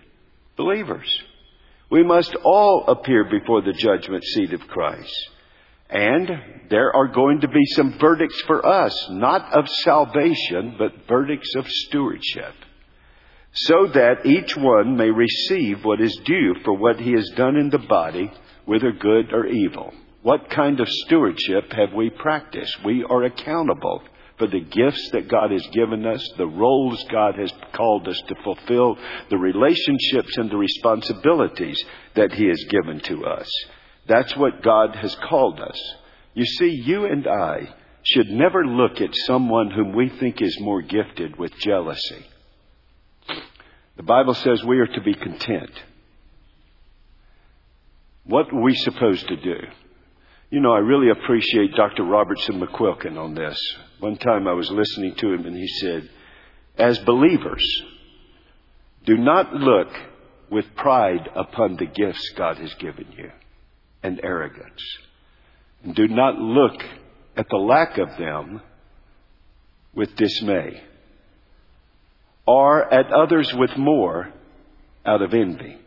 [0.57, 1.21] Believers.
[1.91, 5.29] We must all appear before the judgment seat of Christ.
[5.89, 6.29] And
[6.69, 11.67] there are going to be some verdicts for us, not of salvation, but verdicts of
[11.67, 12.53] stewardship.
[13.53, 17.69] So that each one may receive what is due for what he has done in
[17.69, 18.31] the body,
[18.65, 19.93] whether good or evil.
[20.23, 22.83] What kind of stewardship have we practiced?
[22.83, 24.01] We are accountable
[24.37, 28.35] for the gifts that God has given us, the roles God has called us to
[28.43, 28.97] fulfill,
[29.29, 31.81] the relationships and the responsibilities
[32.15, 33.49] that He has given to us.
[34.07, 35.79] That's what God has called us.
[36.33, 40.81] You see, you and I should never look at someone whom we think is more
[40.81, 42.25] gifted with jealousy.
[43.97, 45.71] The Bible says we are to be content.
[48.25, 49.55] What are we supposed to do?
[50.51, 52.03] You know, I really appreciate Dr.
[52.03, 53.57] Robertson McQuilkin on this.
[53.99, 56.09] One time I was listening to him and he said,
[56.77, 57.65] as believers,
[59.05, 59.87] do not look
[60.51, 63.31] with pride upon the gifts God has given you
[64.05, 64.83] and arrogance.
[65.83, 66.79] And do not look
[67.35, 68.61] at the lack of them
[69.95, 70.83] with dismay
[72.45, 74.31] or at others with more
[75.05, 75.77] out of envy.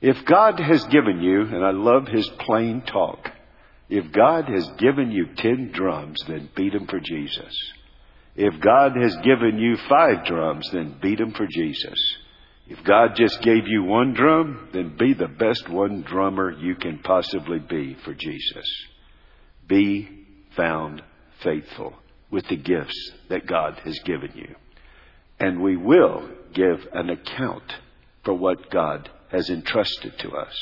[0.00, 3.32] If God has given you, and I love his plain talk,
[3.88, 7.52] if God has given you ten drums, then beat them for Jesus.
[8.36, 11.98] If God has given you five drums, then beat them for Jesus.
[12.70, 17.00] If God just gave you one drum, then be the best one drummer you can
[17.00, 18.64] possibly be for Jesus.
[19.66, 20.08] Be
[20.56, 21.02] found
[21.42, 21.94] faithful
[22.30, 24.54] with the gifts that God has given you.
[25.40, 27.74] And we will give an account
[28.24, 30.54] for what God has entrusted to us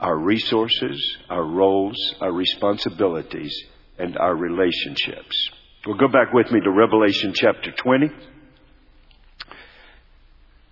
[0.00, 3.54] our resources, our roles, our responsibilities,
[3.98, 5.50] and our relationships.
[5.86, 8.08] Well, go back with me to Revelation chapter 20.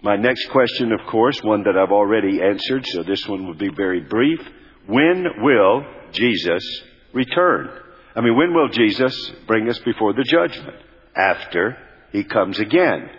[0.07, 3.71] My next question, of course, one that I've already answered, so this one will be
[3.71, 4.39] very brief.
[4.87, 6.63] When will Jesus
[7.13, 7.69] return?
[8.15, 10.77] I mean, when will Jesus bring us before the judgment?
[11.17, 11.77] After
[12.13, 13.11] he comes again.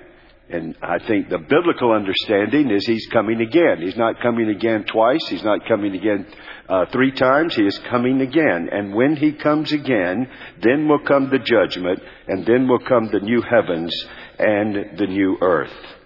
[0.50, 3.82] And I think the biblical understanding is he's coming again.
[3.82, 5.28] He's not coming again twice.
[5.28, 6.26] He's not coming again
[6.70, 7.54] uh, three times.
[7.54, 8.70] He is coming again.
[8.72, 10.30] And when he comes again,
[10.64, 13.94] then will come the judgment, and then will come the new heavens
[14.40, 15.97] and the new earth.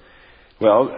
[0.61, 0.97] Well,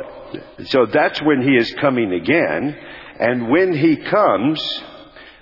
[0.66, 2.78] so that's when he is coming again.
[3.20, 4.84] And when he comes,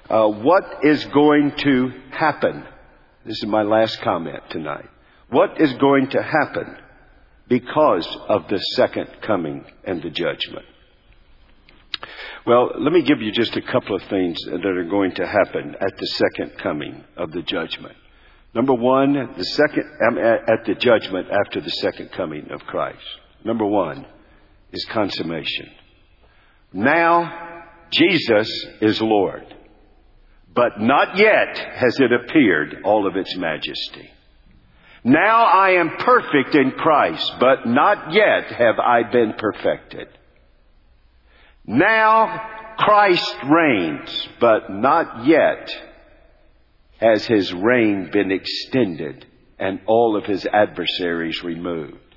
[0.10, 2.64] uh, what is going to happen?
[3.26, 4.90] This is my last comment tonight.
[5.30, 6.78] What is going to happen?
[7.52, 10.66] because of the second coming and the judgment.
[12.48, 15.76] Well, let me give you just a couple of things that are going to happen
[15.82, 17.98] at the second coming of the judgment.
[18.56, 23.04] Number one, the second, um, at the judgment after the second coming of Christ.
[23.44, 24.06] Number one,
[24.72, 25.70] is consummation.
[26.74, 28.50] Now, Jesus
[28.82, 29.46] is Lord.
[30.54, 34.10] But not yet has it appeared all of its majesty.
[35.04, 40.08] Now I am perfect in Christ, but not yet have I been perfected.
[41.66, 45.72] Now Christ reigns, but not yet
[47.00, 49.26] has his reign been extended
[49.58, 52.11] and all of his adversaries removed.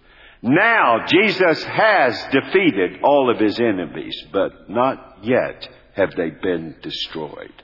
[0.46, 5.66] Now Jesus has defeated all of his enemies, but not yet
[5.96, 7.62] have they been destroyed.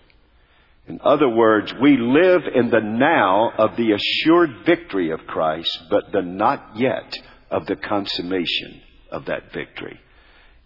[0.89, 6.11] In other words, we live in the now of the assured victory of Christ, but
[6.11, 7.15] the not yet
[7.51, 10.01] of the consummation of that victory.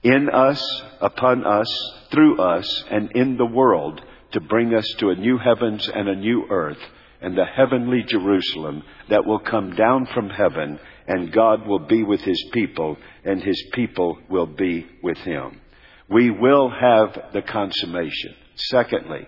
[0.05, 0.65] In us,
[1.01, 1.69] upon us,
[2.13, 4.01] through us, and in the world
[4.33, 6.79] to bring us to a new heavens and a new earth
[7.21, 12.21] and the heavenly Jerusalem that will come down from heaven and God will be with
[12.21, 15.61] his people and his people will be with him.
[16.09, 18.35] We will have the consummation.
[18.57, 19.27] Secondly,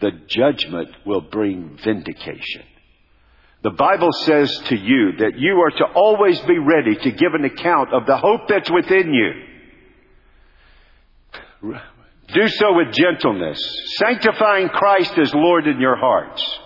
[0.00, 2.62] the judgment will bring vindication.
[3.62, 7.44] The Bible says to you that you are to always be ready to give an
[7.44, 9.32] account of the hope that's within you.
[12.32, 13.58] Do so with gentleness,
[13.96, 16.58] sanctifying Christ as Lord in your hearts.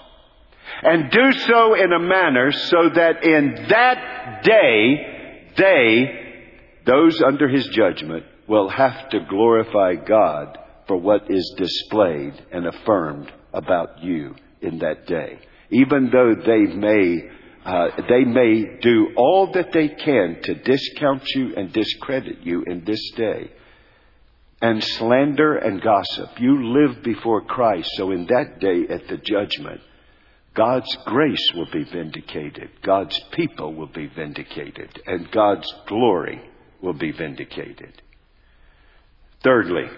[0.82, 6.44] And do so in a manner so that in that day, they,
[6.84, 10.58] those under his judgment, will have to glorify God
[10.88, 15.38] for what is displayed and affirmed about you in that day.
[15.70, 17.30] Even though they may,
[17.64, 22.84] uh, they may do all that they can to discount you and discredit you in
[22.84, 23.52] this day.
[24.60, 26.40] And slander and gossip.
[26.40, 29.80] You live before Christ, so in that day at the judgment,
[30.54, 32.70] God's grace will be vindicated.
[32.82, 35.00] God's people will be vindicated.
[35.06, 36.42] And God's glory
[36.82, 38.02] will be vindicated.
[39.42, 39.88] Thirdly,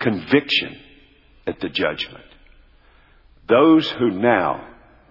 [0.00, 0.76] conviction
[1.46, 2.24] at the judgment.
[3.48, 4.66] Those who now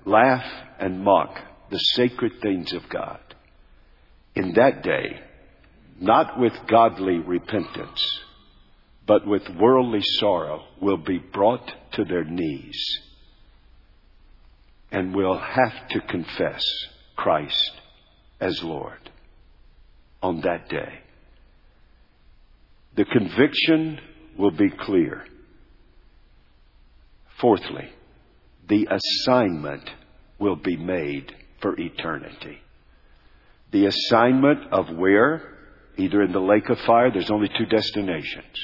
[0.05, 0.45] laugh
[0.79, 1.37] and mock
[1.69, 3.19] the sacred things of God,
[4.35, 5.19] in that day,
[5.99, 8.21] not with godly repentance,
[9.07, 12.99] but with worldly sorrow, will be brought to their knees
[14.95, 16.63] and will have to confess
[17.17, 17.71] Christ
[18.39, 19.11] as Lord
[20.23, 20.99] on that day.
[22.95, 23.99] The conviction
[24.39, 25.25] will be clear.
[27.41, 27.89] Fourthly,
[28.69, 29.83] the assignment
[30.39, 32.59] will be made for eternity.
[33.73, 35.57] The assignment of where?
[35.97, 38.55] Either in the lake of fire, there's only two destinations.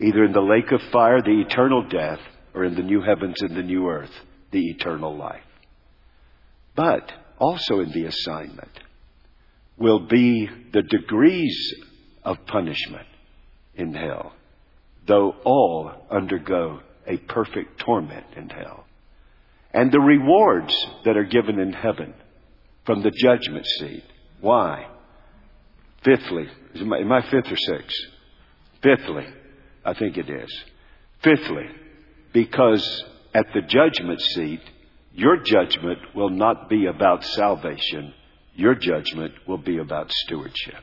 [0.00, 2.20] Either in the lake of fire, the eternal death,
[2.54, 4.12] or in the new heavens and the new earth,
[4.52, 5.42] the eternal life.
[6.76, 8.70] But also in the assignment
[9.76, 11.74] will be the degrees
[12.22, 13.08] of punishment
[13.74, 14.32] in hell
[15.06, 18.84] though all undergo a perfect torment in hell.
[19.74, 20.74] And the rewards
[21.04, 22.14] that are given in heaven
[22.84, 24.04] from the judgment seat.
[24.40, 24.86] Why?
[26.04, 26.46] Fifthly,
[26.76, 27.96] am my, am I fifth or sixth?
[28.82, 29.26] Fifthly,
[29.84, 30.64] I think it is.
[31.22, 31.66] Fifthly,
[32.32, 33.04] because
[33.34, 34.60] at the judgment seat,
[35.14, 38.14] your judgment will not be about salvation.
[38.54, 40.82] Your judgment will be about stewardship.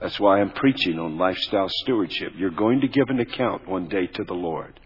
[0.00, 2.32] That's why I'm preaching on lifestyle stewardship.
[2.36, 4.78] You're going to give an account one day to the Lord.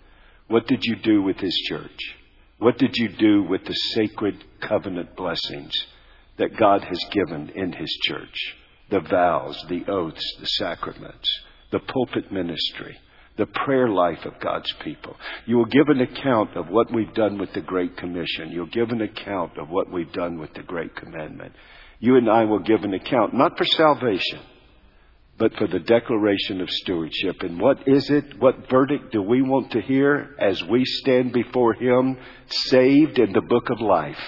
[0.49, 2.17] What did you do with His church?
[2.59, 5.73] What did you do with the sacred covenant blessings
[6.39, 8.57] that God has given in His church?
[8.91, 11.29] The vows, the oaths, the sacraments,
[11.73, 12.99] the pulpit ministry,
[13.41, 15.17] the prayer life of God's people.
[15.47, 18.51] You will give an account of what we've done with the Great Commission.
[18.51, 21.55] You'll give an account of what we've done with the Great Commandment.
[22.01, 24.41] You and I will give an account, not for salvation,
[25.39, 27.37] but for the declaration of stewardship.
[27.41, 28.39] And what is it?
[28.39, 33.41] What verdict do we want to hear as we stand before Him, saved in the
[33.41, 34.21] book of life?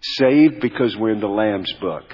[0.00, 2.04] Saved because we're in the Lamb's book.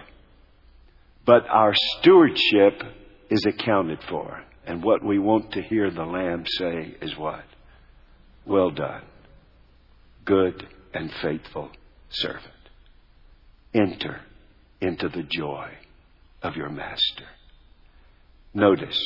[1.24, 2.82] But our stewardship
[3.30, 4.42] is accounted for.
[4.68, 7.44] And what we want to hear the Lamb say is what?
[8.44, 9.02] Well done,
[10.26, 11.70] good and faithful
[12.10, 12.44] servant.
[13.72, 14.20] Enter
[14.82, 15.70] into the joy
[16.42, 17.24] of your master.
[18.52, 19.00] Notice,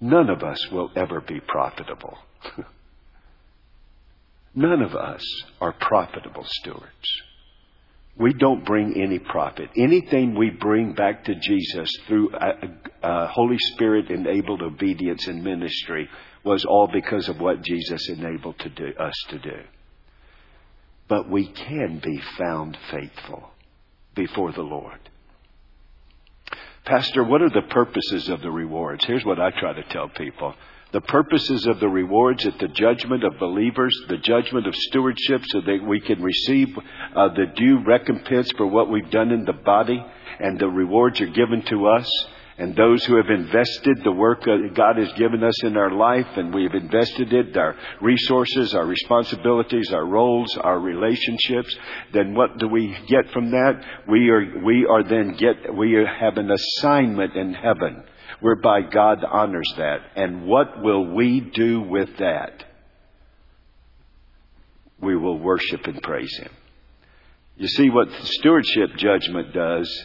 [0.00, 2.16] none of us will ever be profitable.
[4.54, 5.22] none of us
[5.60, 7.22] are profitable stewards.
[8.18, 9.70] We don't bring any profit.
[9.76, 12.52] Anything we bring back to Jesus through a,
[13.02, 16.08] a Holy Spirit enabled obedience and ministry
[16.42, 19.58] was all because of what Jesus enabled to do, us to do.
[21.08, 23.50] But we can be found faithful
[24.14, 24.98] before the Lord.
[26.86, 29.04] Pastor, what are the purposes of the rewards?
[29.04, 30.54] Here's what I try to tell people.
[30.96, 35.60] The purposes of the rewards at the judgment of believers, the judgment of stewardship, so
[35.60, 36.68] that we can receive
[37.14, 40.02] uh, the due recompense for what we've done in the body,
[40.40, 42.10] and the rewards are given to us
[42.56, 46.54] and those who have invested the work God has given us in our life, and
[46.54, 51.76] we've invested it, our resources, our responsibilities, our roles, our relationships,
[52.14, 53.84] then what do we get from that?
[54.08, 58.02] We are, we are then get, we have an assignment in heaven
[58.40, 60.00] whereby God honors that.
[60.16, 62.64] And what will we do with that?
[65.00, 66.52] We will worship and praise Him.
[67.56, 70.04] You see, what stewardship judgment does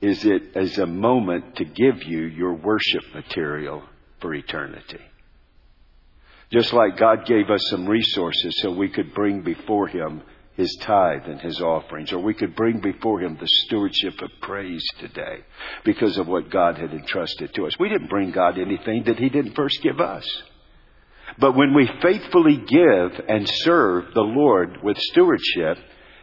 [0.00, 3.82] is it as a moment to give you your worship material
[4.20, 5.00] for eternity.
[6.50, 10.22] Just like God gave us some resources so we could bring before Him
[10.60, 14.84] His tithe and His offerings, or we could bring before Him the stewardship of praise
[14.98, 15.38] today
[15.84, 17.78] because of what God had entrusted to us.
[17.78, 20.26] We didn't bring God anything that He didn't first give us.
[21.38, 25.78] But when we faithfully give and serve the Lord with stewardship,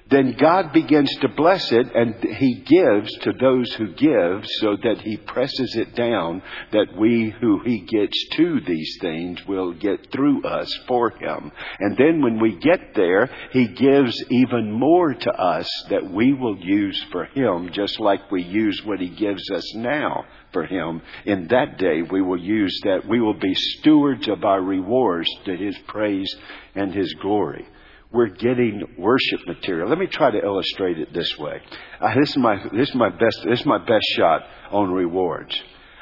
[0.09, 5.01] then God begins to bless it and He gives to those who give so that
[5.01, 6.41] He presses it down
[6.71, 11.51] that we who He gets to these things will get through us for Him.
[11.79, 16.57] And then when we get there, He gives even more to us that we will
[16.57, 21.01] use for Him just like we use what He gives us now for Him.
[21.25, 23.05] In that day, we will use that.
[23.07, 26.33] We will be stewards of our rewards to His praise
[26.75, 27.67] and His glory
[28.11, 29.89] we're getting worship material.
[29.89, 31.61] Let me try to illustrate it this way.
[31.99, 35.55] Uh, this is my this is my best this is my best shot on rewards.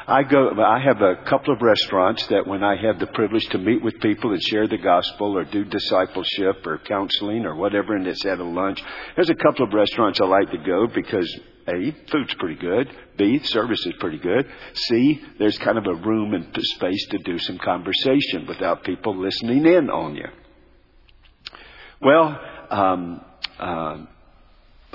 [0.08, 3.58] I go I have a couple of restaurants that when I have the privilege to
[3.58, 8.06] meet with people and share the gospel or do discipleship or counseling or whatever and
[8.06, 8.84] it's at a lunch.
[9.16, 11.28] There's a couple of restaurants I like to go because
[11.68, 12.88] A, food's pretty good.
[13.18, 14.48] B, service is pretty good.
[14.74, 19.66] C, there's kind of a room and space to do some conversation without people listening
[19.66, 20.28] in on you.
[22.06, 22.40] Well,
[22.70, 23.22] um,
[23.58, 23.98] uh,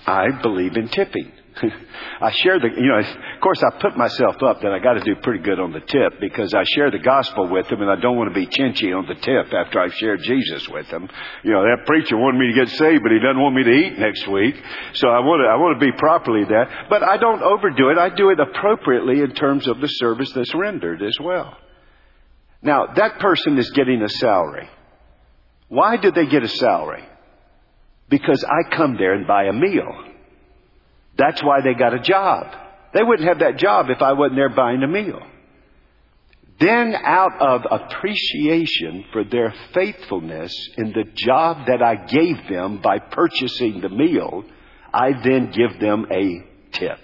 [0.07, 1.33] I believe in tipping.
[2.21, 5.01] I share the, you know, of course I put myself up that I got to
[5.01, 8.01] do pretty good on the tip because I share the gospel with them and I
[8.01, 11.09] don't want to be chinchy on the tip after I've shared Jesus with them.
[11.43, 13.73] You know, that preacher wanted me to get saved, but he doesn't want me to
[13.73, 14.55] eat next week.
[14.95, 16.87] So I want to, I want to be properly that.
[16.89, 17.99] But I don't overdo it.
[17.99, 21.59] I do it appropriately in terms of the service that's rendered as well.
[22.63, 24.71] Now, that person is getting a salary.
[25.71, 27.05] Why did they get a salary?
[28.09, 30.05] Because I come there and buy a meal.
[31.17, 32.49] That's why they got a job.
[32.93, 35.21] They wouldn't have that job if I wasn't there buying a meal.
[36.59, 42.99] Then out of appreciation for their faithfulness in the job that I gave them by
[42.99, 44.45] purchasing the meal,
[44.93, 46.99] I then give them a tip,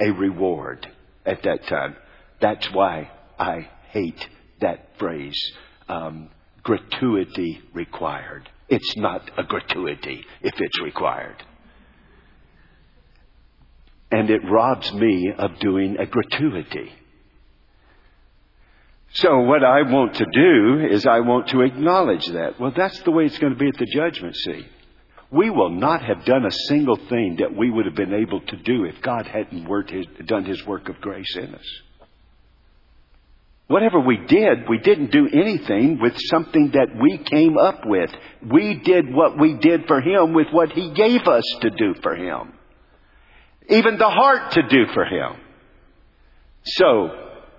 [0.00, 0.88] a reward
[1.24, 1.94] at that time.
[2.40, 4.26] That's why I hate
[4.60, 5.40] that phrase.
[5.88, 6.30] Um,
[6.68, 8.46] gratuity required.
[8.68, 11.42] It's not a gratuity if it's required.
[14.10, 16.92] And it robs me of doing a gratuity.
[19.14, 22.60] So what I want to do is I want to acknowledge that.
[22.60, 24.66] Well, that's the way it's going to be at the judgment seat.
[25.30, 28.56] We will not have done a single thing that we would have been able to
[28.58, 31.66] do if God hadn't his, done His work of grace in us.
[33.68, 38.10] Whatever we did, we didn't do anything with something that we came up with.
[38.50, 42.16] We did what we did for Him with what He gave us to do for
[42.16, 42.54] Him.
[43.68, 45.36] Even the heart to do for Him.
[46.64, 47.10] So,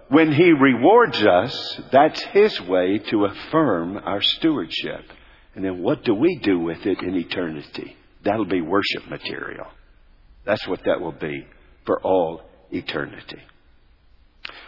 [0.07, 5.05] when He rewards us, that's His way to affirm our stewardship.
[5.53, 7.95] And then what do we do with it in eternity?
[8.23, 9.67] That'll be worship material.
[10.43, 11.45] That's what that will be
[11.85, 12.41] for all
[12.71, 13.41] eternity.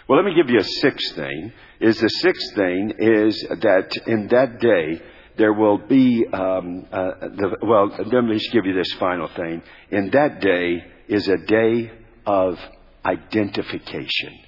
[0.08, 1.54] Well, let me give you a sixth thing.
[1.80, 5.02] Is the sixth thing is that in that day
[5.38, 7.88] there will be um, uh, the, well.
[7.88, 9.62] Let me just give you this final thing.
[9.90, 11.92] In that day is a day
[12.26, 12.58] of
[13.06, 14.40] identification.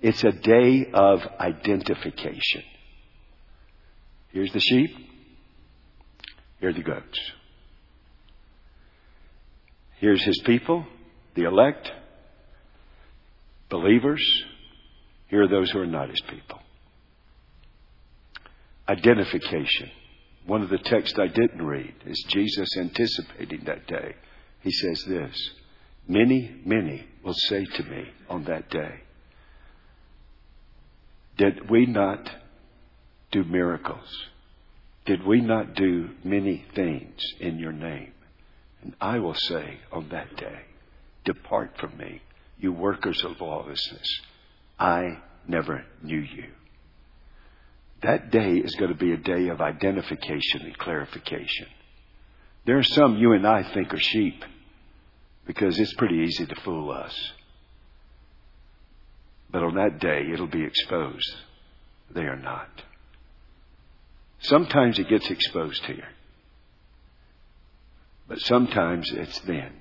[0.00, 2.62] It's a day of identification.
[4.30, 4.90] Here's the sheep.
[6.60, 7.18] Here are the goats.
[9.98, 10.84] Here's his people,
[11.34, 11.90] the elect,
[13.68, 14.24] believers,
[15.32, 16.58] here are those who are not his people.
[18.86, 19.90] Identification.
[20.44, 24.14] One of the texts I didn't read is Jesus anticipating that day.
[24.60, 25.50] He says this
[26.06, 29.00] Many, many will say to me on that day,
[31.38, 32.30] Did we not
[33.30, 34.26] do miracles?
[35.06, 38.12] Did we not do many things in your name?
[38.82, 40.60] And I will say on that day,
[41.24, 42.20] Depart from me.
[42.58, 44.20] you workers of lawlessness,
[44.82, 46.46] I never knew you.
[48.02, 51.68] That day is going to be a day of identification and clarification.
[52.66, 54.44] There are some you and I think are sheep
[55.46, 57.16] because it's pretty easy to fool us.
[59.52, 61.32] But on that day, it'll be exposed.
[62.12, 62.68] They are not.
[64.40, 66.08] Sometimes it gets exposed here.
[68.26, 69.74] But sometimes it's then.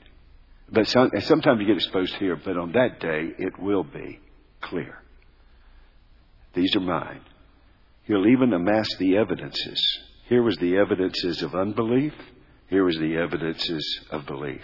[0.71, 4.19] But some, sometimes you get exposed here, but on that day, it will be
[4.61, 4.97] clear.
[6.53, 7.21] These are mine.
[8.03, 9.81] He'll even amass the evidences.
[10.27, 12.13] Here was the evidences of unbelief.
[12.67, 14.61] Here was the evidences of belief.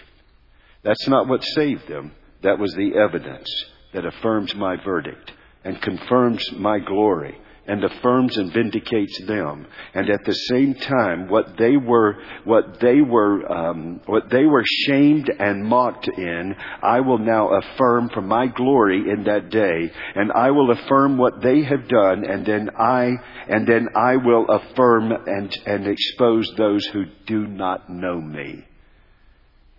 [0.83, 2.13] That's not what saved them.
[2.43, 3.49] That was the evidence
[3.93, 5.31] that affirms my verdict
[5.63, 7.37] and confirms my glory
[7.67, 9.67] and affirms and vindicates them.
[9.93, 14.63] And at the same time, what they were, what they were, um, what they were
[14.65, 20.31] shamed and mocked in, I will now affirm for my glory in that day, and
[20.31, 23.11] I will affirm what they have done, and then I,
[23.47, 28.66] and then I will affirm and and expose those who do not know me.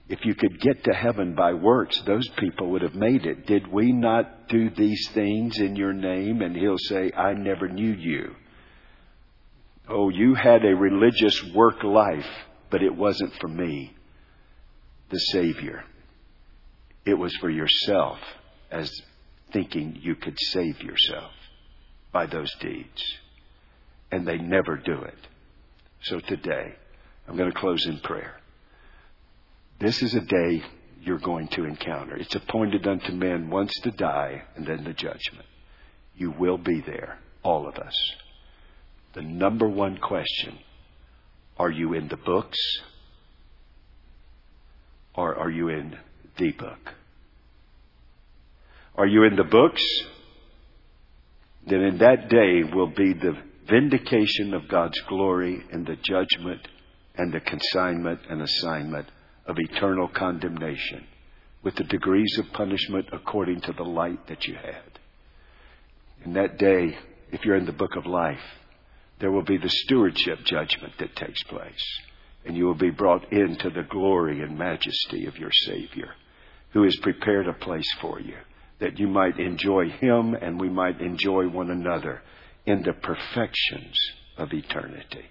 [0.09, 3.47] If you could get to heaven by works, those people would have made it.
[3.47, 6.41] Did we not do these things in your name?
[6.41, 8.35] And he'll say, I never knew you.
[9.87, 12.27] Oh, you had a religious work life,
[12.71, 13.95] but it wasn't for me,
[15.11, 15.85] the Savior.
[17.05, 18.19] It was for yourself,
[18.71, 18.91] as
[19.53, 21.33] thinking you could save yourself
[22.13, 23.03] by those deeds.
[24.11, 25.19] And they never do it.
[26.03, 26.75] So today,
[27.27, 28.38] I'm going to close in prayer.
[29.81, 30.63] This is a day
[31.03, 32.17] you're going to encounter.
[32.17, 35.47] It's appointed unto men once to die and then the judgment.
[36.17, 37.95] You will be there, all of us.
[39.15, 40.59] The number one question
[41.59, 42.59] are you in the books
[45.15, 45.97] or are you in
[46.39, 46.95] the book?
[48.97, 49.83] Are you in the books?
[51.67, 53.37] Then in that day will be the
[53.69, 56.67] vindication of God's glory and the judgment
[57.17, 59.09] and the consignment and assignment
[59.49, 61.07] of eternal condemnation
[61.65, 64.99] with the degrees of punishment according to the light that you had.
[66.25, 66.97] In that day,
[67.33, 68.39] if you're in the book of life,
[69.21, 72.01] there will be the stewardship judgment that takes place.
[72.45, 76.11] And you will be brought into the glory and majesty of your Savior,
[76.73, 78.37] who has prepared a place for you,
[78.79, 82.23] that you might enjoy Him and we might enjoy one another
[82.65, 83.99] in the perfections
[84.37, 85.25] of eternity.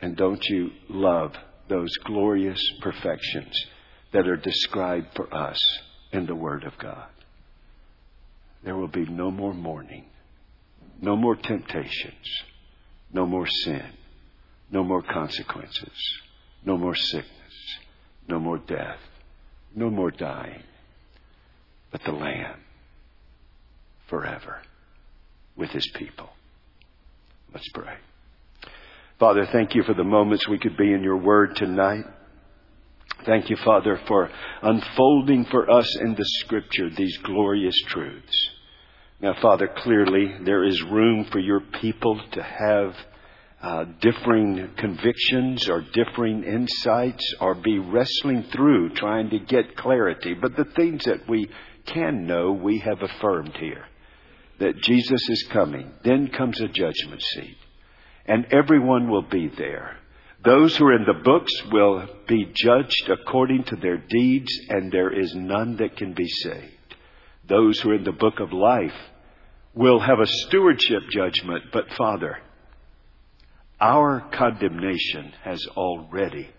[0.00, 1.32] And don't you love
[1.68, 3.66] those glorious perfections
[4.12, 5.58] that are described for us
[6.12, 7.08] in the Word of God.
[8.64, 10.06] There will be no more mourning,
[11.00, 12.42] no more temptations,
[13.12, 13.92] no more sin,
[14.70, 16.20] no more consequences,
[16.64, 17.78] no more sickness,
[18.28, 18.98] no more death,
[19.74, 20.62] no more dying,
[21.92, 22.60] but the Lamb
[24.08, 24.62] forever
[25.56, 26.28] with His people.
[27.52, 27.94] Let's pray.
[29.18, 32.04] Father, thank you for the moments we could be in your word tonight.
[33.26, 34.30] Thank you, Father, for
[34.62, 38.50] unfolding for us in the scripture these glorious truths.
[39.20, 42.94] Now, Father, clearly there is room for your people to have
[43.60, 50.34] uh, differing convictions or differing insights or be wrestling through trying to get clarity.
[50.34, 51.50] But the things that we
[51.86, 53.84] can know, we have affirmed here.
[54.60, 55.90] That Jesus is coming.
[56.04, 57.57] Then comes a judgment seat
[58.28, 59.96] and everyone will be there.
[60.44, 65.10] Those who are in the books will be judged according to their deeds, and there
[65.10, 66.94] is none that can be saved.
[67.48, 68.94] Those who are in the book of life
[69.74, 72.38] will have a stewardship judgment, but Father,
[73.80, 76.50] our condemnation has already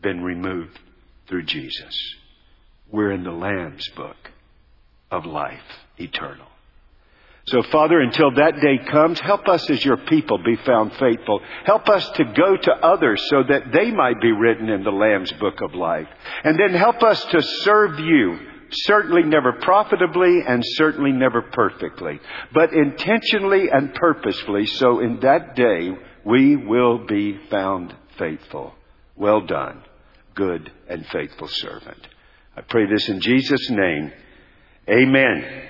[0.00, 0.78] been removed
[1.26, 2.16] through Jesus.
[2.90, 4.16] We're in the Lamb's book
[5.10, 5.60] of life
[5.98, 6.46] eternal.
[7.50, 11.40] So, Father, until that day comes, help us as your people be found faithful.
[11.64, 15.32] Help us to go to others so that they might be written in the Lamb's
[15.32, 16.08] book of life.
[16.44, 18.38] And then help us to serve you,
[18.70, 22.20] certainly never profitably and certainly never perfectly,
[22.52, 25.90] but intentionally and purposefully, so in that day
[26.24, 28.74] we will be found faithful.
[29.16, 29.82] Well done,
[30.34, 32.06] good and faithful servant.
[32.56, 34.12] I pray this in Jesus' name.
[34.88, 35.68] Amen.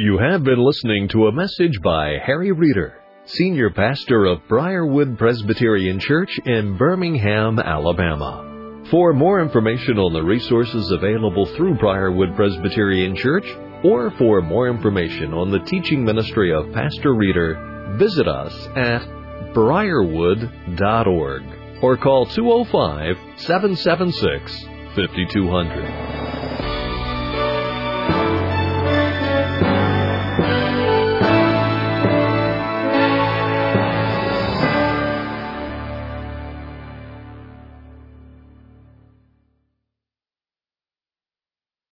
[0.00, 6.00] You have been listening to a message by Harry Reeder, Senior Pastor of Briarwood Presbyterian
[6.00, 8.86] Church in Birmingham, Alabama.
[8.90, 13.44] For more information on the resources available through Briarwood Presbyterian Church,
[13.84, 19.06] or for more information on the teaching ministry of Pastor Reeder, visit us at
[19.52, 21.42] briarwood.org
[21.82, 24.64] or call 205 776
[24.96, 26.29] 5200.